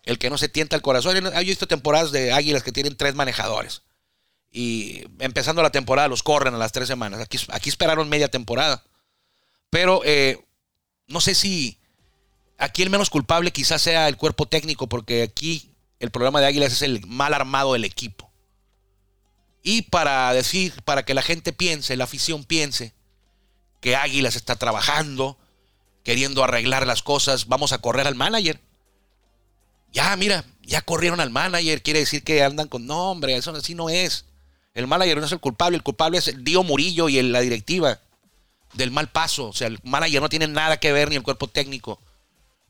el 0.05 0.19
que 0.19 0.31
no 0.31 0.39
se 0.39 0.49
tienta 0.49 0.77
el 0.77 0.83
corazón. 0.83 1.27
Hay 1.35 1.45
visto 1.45 1.67
temporadas 1.67 2.13
de 2.13 2.33
Águilas 2.33 2.63
que 2.63 2.73
tienen 2.73 2.97
tres 2.97 3.15
manejadores 3.15 3.83
y 4.57 5.05
empezando 5.19 5.63
la 5.63 5.71
temporada 5.71 6.09
los 6.09 6.23
corren 6.23 6.55
a 6.55 6.59
las 6.59 6.73
tres 6.73 6.89
semanas. 6.89 7.21
Aquí, 7.21 7.39
aquí 7.51 7.69
esperaron 7.69 8.09
media 8.09 8.29
temporada. 8.29 8.83
Pero 9.69 10.01
eh, 10.05 10.43
no 11.09 11.21
sé 11.21 11.35
si 11.35 11.79
aquí 12.57 12.83
el 12.83 12.89
menos 12.89 13.11
culpable 13.11 13.53
quizás 13.53 13.83
sea 13.83 14.09
el 14.09 14.17
cuerpo 14.17 14.47
técnico, 14.47 14.89
porque 14.89 15.23
aquí 15.23 15.71
el 16.01 16.11
problema 16.11 16.41
de 16.41 16.47
Águilas 16.47 16.73
es 16.73 16.83
el 16.83 17.07
mal 17.07 17.35
armado 17.35 17.75
del 17.75 17.85
equipo. 17.85 18.26
Y 19.69 19.83
para 19.83 20.33
decir, 20.33 20.81
para 20.85 21.05
que 21.05 21.13
la 21.13 21.23
gente 21.23 21.53
piense, 21.53 21.97
la 21.97 22.05
afición 22.05 22.45
piense, 22.45 22.95
que 23.81 23.97
Águilas 23.97 24.37
está 24.37 24.55
trabajando, 24.55 25.37
queriendo 26.05 26.45
arreglar 26.45 26.87
las 26.87 27.03
cosas, 27.03 27.49
vamos 27.49 27.73
a 27.73 27.79
correr 27.79 28.07
al 28.07 28.15
manager. 28.15 28.61
Ya, 29.91 30.15
mira, 30.15 30.45
ya 30.63 30.83
corrieron 30.83 31.19
al 31.19 31.31
manager, 31.31 31.83
quiere 31.83 31.99
decir 31.99 32.23
que 32.23 32.45
andan 32.45 32.69
con, 32.69 32.87
no, 32.87 33.11
hombre, 33.11 33.37
eso 33.37 33.51
así 33.51 33.75
no 33.75 33.89
es. 33.89 34.27
El 34.73 34.87
manager 34.87 35.19
no 35.19 35.27
es 35.27 35.33
el 35.33 35.41
culpable, 35.41 35.77
el 35.77 35.83
culpable 35.83 36.19
es 36.19 36.29
el 36.29 36.45
Dio 36.45 36.63
Murillo 36.63 37.09
y 37.09 37.21
la 37.21 37.41
directiva 37.41 37.99
del 38.75 38.93
mal 38.93 39.11
paso. 39.11 39.49
O 39.49 39.53
sea, 39.53 39.67
el 39.67 39.81
manager 39.83 40.23
no 40.23 40.29
tiene 40.29 40.47
nada 40.47 40.77
que 40.77 40.93
ver 40.93 41.09
ni 41.09 41.17
el 41.17 41.25
cuerpo 41.25 41.49
técnico. 41.49 42.01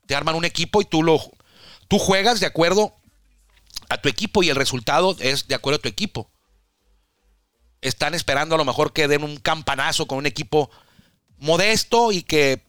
Te 0.07 0.15
arman 0.15 0.35
un 0.35 0.47
equipo 0.47 0.81
y 0.81 0.87
tú 0.87 1.03
lo 1.03 1.21
tú 1.89 1.99
juegas 1.99 2.41
de 2.41 2.47
acuerdo 2.47 2.95
a 3.91 4.01
tu 4.01 4.09
equipo 4.09 4.43
y 4.43 4.49
el 4.49 4.57
resultado 4.57 5.15
es 5.21 5.47
de 5.47 5.55
acuerdo 5.55 5.77
a 5.77 5.83
tu 5.83 5.91
equipo 5.91 6.31
están 7.89 8.15
esperando 8.15 8.55
a 8.55 8.59
lo 8.59 8.65
mejor 8.65 8.93
que 8.93 9.09
den 9.09 9.23
un 9.23 9.37
campanazo 9.37 10.07
con 10.07 10.19
un 10.19 10.27
equipo 10.27 10.71
modesto 11.39 12.13
y 12.13 12.23
que 12.23 12.63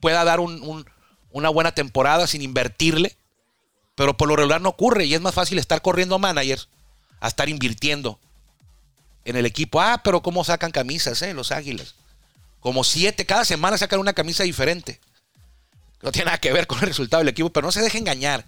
pueda 0.00 0.24
dar 0.24 0.40
una 0.40 1.48
buena 1.48 1.72
temporada 1.72 2.26
sin 2.26 2.42
invertirle. 2.42 3.16
Pero 3.94 4.16
por 4.16 4.28
lo 4.28 4.36
regular 4.36 4.60
no 4.60 4.68
ocurre 4.68 5.06
y 5.06 5.14
es 5.14 5.20
más 5.20 5.34
fácil 5.34 5.58
estar 5.58 5.82
corriendo 5.82 6.14
a 6.14 6.18
managers 6.18 6.68
a 7.20 7.28
estar 7.28 7.48
invirtiendo 7.48 8.18
en 9.24 9.36
el 9.36 9.46
equipo. 9.46 9.80
Ah, 9.80 10.00
pero 10.04 10.22
¿cómo 10.22 10.44
sacan 10.44 10.70
camisas, 10.70 11.20
eh? 11.22 11.34
Los 11.34 11.50
Águilas. 11.50 11.94
Como 12.60 12.84
siete, 12.84 13.26
cada 13.26 13.44
semana 13.44 13.78
sacan 13.78 14.00
una 14.00 14.12
camisa 14.12 14.44
diferente. 14.44 15.00
No 16.02 16.12
tiene 16.12 16.26
nada 16.26 16.38
que 16.38 16.52
ver 16.52 16.66
con 16.66 16.78
el 16.78 16.86
resultado 16.86 17.20
del 17.20 17.28
equipo, 17.28 17.50
pero 17.50 17.66
no 17.66 17.72
se 17.72 17.82
deje 17.82 17.98
engañar. 17.98 18.44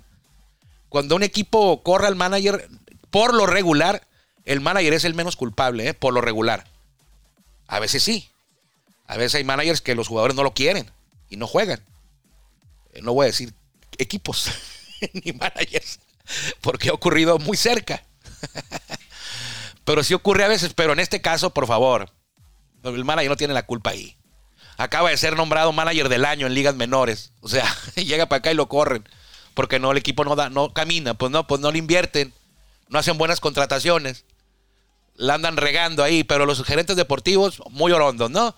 Cuando 0.88 1.16
un 1.16 1.22
equipo 1.22 1.82
corre 1.82 2.06
al 2.06 2.16
manager, 2.16 2.68
por 3.10 3.34
lo 3.34 3.46
regular, 3.46 4.06
el 4.50 4.60
manager 4.60 4.94
es 4.94 5.04
el 5.04 5.14
menos 5.14 5.36
culpable, 5.36 5.86
¿eh? 5.86 5.94
por 5.94 6.12
lo 6.12 6.20
regular. 6.20 6.66
A 7.68 7.78
veces 7.78 8.02
sí. 8.02 8.28
A 9.06 9.16
veces 9.16 9.36
hay 9.36 9.44
managers 9.44 9.80
que 9.80 9.94
los 9.94 10.08
jugadores 10.08 10.34
no 10.34 10.42
lo 10.42 10.54
quieren 10.54 10.90
y 11.28 11.36
no 11.36 11.46
juegan. 11.46 11.80
Eh, 12.92 13.00
no 13.00 13.12
voy 13.12 13.24
a 13.24 13.26
decir 13.28 13.54
equipos 13.96 14.50
ni 15.24 15.32
managers, 15.34 16.00
porque 16.62 16.88
ha 16.88 16.92
ocurrido 16.92 17.38
muy 17.38 17.56
cerca. 17.56 18.02
pero 19.84 20.02
sí 20.02 20.14
ocurre 20.14 20.42
a 20.42 20.48
veces, 20.48 20.74
pero 20.74 20.94
en 20.94 20.98
este 20.98 21.20
caso, 21.20 21.50
por 21.50 21.68
favor, 21.68 22.10
el 22.82 23.04
manager 23.04 23.30
no 23.30 23.36
tiene 23.36 23.54
la 23.54 23.66
culpa 23.66 23.90
ahí. 23.90 24.16
Acaba 24.78 25.10
de 25.10 25.16
ser 25.16 25.36
nombrado 25.36 25.70
manager 25.70 26.08
del 26.08 26.24
año 26.24 26.48
en 26.48 26.54
ligas 26.54 26.74
menores. 26.74 27.32
O 27.40 27.48
sea, 27.48 27.72
llega 27.94 28.26
para 28.26 28.38
acá 28.38 28.50
y 28.50 28.56
lo 28.56 28.68
corren. 28.68 29.08
Porque 29.54 29.78
no, 29.78 29.92
el 29.92 29.98
equipo 29.98 30.24
no 30.24 30.34
da, 30.34 30.50
no 30.50 30.72
camina, 30.72 31.14
pues 31.14 31.30
no, 31.30 31.46
pues 31.46 31.60
no 31.60 31.70
le 31.70 31.78
invierten, 31.78 32.34
no 32.88 32.98
hacen 32.98 33.16
buenas 33.16 33.38
contrataciones 33.38 34.24
la 35.20 35.34
andan 35.34 35.58
regando 35.58 36.02
ahí, 36.02 36.24
pero 36.24 36.46
los 36.46 36.64
gerentes 36.64 36.96
deportivos 36.96 37.62
muy 37.68 37.92
orondos, 37.92 38.30
¿no? 38.30 38.54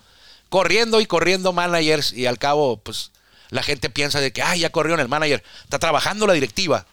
Corriendo 0.47 1.01
y 1.01 1.05
corriendo 1.05 1.51
managers 1.51 2.13
y 2.13 2.25
al 2.25 2.39
cabo, 2.39 2.77
pues 2.77 3.11
la 3.49 3.63
gente 3.63 3.89
piensa 3.89 4.21
de 4.21 4.31
que, 4.31 4.41
ay, 4.41 4.61
ya 4.61 4.69
corrió 4.69 4.93
en 4.93 5.01
el 5.01 5.09
manager, 5.09 5.43
está 5.65 5.77
trabajando 5.77 6.25
la 6.25 6.33
directiva, 6.33 6.85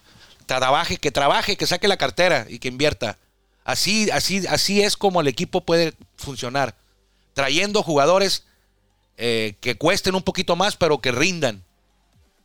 trabaje, 0.45 0.97
que 0.97 1.11
trabaje, 1.11 1.55
que 1.55 1.67
saque 1.67 1.87
la 1.87 1.95
cartera 1.95 2.45
y 2.49 2.59
que 2.59 2.67
invierta. 2.67 3.17
Así, 3.63 4.09
así, 4.11 4.45
así 4.47 4.81
es 4.81 4.97
como 4.97 5.21
el 5.21 5.29
equipo 5.29 5.61
puede 5.61 5.93
funcionar, 6.17 6.75
trayendo 7.33 7.81
jugadores 7.81 8.43
eh, 9.15 9.55
que 9.61 9.77
cuesten 9.77 10.15
un 10.15 10.23
poquito 10.23 10.57
más, 10.57 10.75
pero 10.75 10.99
que 10.99 11.13
rindan, 11.13 11.63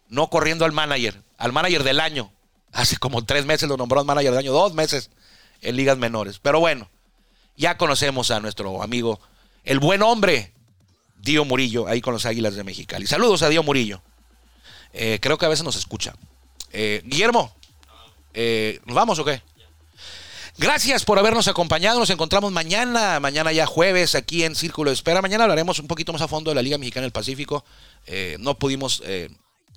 no 0.09 0.31
corriendo 0.31 0.65
al 0.65 0.73
manager, 0.73 1.21
al 1.39 1.53
manager 1.53 1.83
del 1.83 1.99
año. 1.99 2.31
Hace 2.73 2.99
como 2.99 3.25
tres 3.25 3.47
meses 3.47 3.69
lo 3.69 3.77
nombró 3.77 4.05
manager 4.05 4.31
del 4.31 4.39
año, 4.39 4.53
dos 4.53 4.75
meses 4.75 5.11
en 5.61 5.75
ligas 5.75 5.99
menores. 5.99 6.39
Pero 6.39 6.61
bueno, 6.61 6.89
ya 7.57 7.77
conocemos 7.77 8.31
a 8.31 8.41
nuestro 8.41 8.83
amigo, 8.83 9.21
el 9.65 9.79
buen 9.79 10.03
hombre, 10.03 10.53
Dio 11.19 11.45
Murillo, 11.45 11.89
ahí 11.89 12.01
con 12.01 12.13
los 12.13 12.27
Águilas 12.27 12.55
de 12.55 12.65
Mexicali. 12.65 13.07
Saludos 13.07 13.43
a 13.43 13.49
Dio 13.49 13.63
Murillo. 13.63 14.03
Eh, 14.93 15.19
creo 15.21 15.39
que 15.39 15.47
a 15.47 15.49
veces 15.49 15.65
nos 15.65 15.77
escucha. 15.77 16.15
Eh, 16.73 17.03
Guillermo, 17.05 17.55
eh, 18.33 18.81
¿nos 18.87 18.95
vamos 18.95 19.19
o 19.19 19.25
qué? 19.25 19.43
Gracias 20.59 21.05
por 21.05 21.19
habernos 21.19 21.49
acompañado. 21.49 21.99
Nos 21.99 22.11
encontramos 22.11 22.53
mañana, 22.53 23.21
mañana 23.21 23.53
ya 23.53 23.67
jueves, 23.67 24.15
aquí 24.15 24.45
en 24.45 24.55
Círculo 24.55 24.91
de 24.91 24.95
Espera. 24.95 25.21
Mañana 25.21 25.45
hablaremos 25.45 25.79
un 25.81 25.87
poquito 25.87 26.13
más 26.13 26.23
a 26.23 26.29
fondo 26.29 26.51
de 26.51 26.55
la 26.55 26.63
Liga 26.63 26.79
Mexicana 26.79 27.03
del 27.03 27.13
Pacífico. 27.13 27.65
no 28.39 28.59
pudimos 28.59 29.03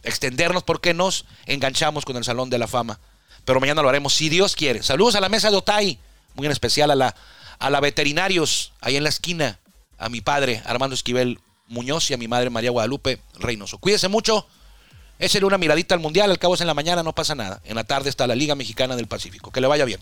extendernos 0.04 0.64
porque 0.64 0.94
nos 0.94 1.26
enganchamos 1.48 2.06
con 2.06 2.16
el 2.16 2.24
Salón 2.24 2.50
de 2.50 2.60
la 2.60 2.68
Fama. 2.68 3.00
Pero 3.44 3.60
mañana 3.60 3.82
lo 3.82 3.90
haremos 3.90 4.14
si 4.14 4.30
Dios 4.30 4.56
quiere. 4.56 4.84
Saludos 4.84 5.16
a 5.16 5.20
la 5.20 5.28
mesa 5.28 5.50
de 5.52 5.58
Otay, 5.58 6.00
muy 6.36 6.46
en 6.46 6.52
especial 6.54 6.92
a 6.92 6.96
la, 6.96 7.16
a 7.60 7.70
la 7.70 7.80
veterinarios, 7.82 8.74
ahí 8.82 8.96
en 8.96 9.04
la 9.04 9.10
esquina, 9.10 9.60
a 9.98 10.10
mi 10.10 10.22
padre 10.22 10.62
Armando 10.66 10.96
Esquivel 10.96 11.40
Muñoz 11.68 12.10
y 12.10 12.14
a 12.14 12.18
mi 12.18 12.28
madre 12.28 12.50
María 12.50 12.72
Guadalupe 12.72 13.20
Reynoso. 13.36 13.78
Cuídese 13.78 14.08
mucho. 14.08 14.48
Échale 15.20 15.46
una 15.46 15.58
miradita 15.58 15.94
al 15.94 16.00
Mundial, 16.00 16.32
al 16.32 16.40
cabo 16.40 16.56
es 16.56 16.62
en 16.62 16.68
la 16.68 16.74
mañana, 16.74 17.04
no 17.04 17.14
pasa 17.14 17.36
nada. 17.36 17.62
En 17.66 17.76
la 17.76 17.84
tarde 17.84 18.10
está 18.10 18.26
la 18.26 18.36
Liga 18.36 18.56
Mexicana 18.56 18.96
del 18.96 19.08
Pacífico. 19.08 19.52
Que 19.52 19.60
le 19.60 19.68
vaya 19.68 19.84
bien. 19.84 20.00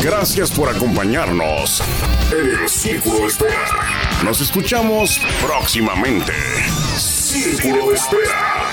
Gracias 0.00 0.50
por 0.50 0.68
acompañarnos 0.68 1.82
en 2.30 2.62
el 2.62 2.68
Círculo 2.68 3.20
de 3.20 3.26
Espera. 3.28 4.22
Nos 4.22 4.40
escuchamos 4.42 5.18
próximamente. 5.40 6.32
Círculo 6.98 7.88
de 7.88 7.96
Espera. 7.96 8.67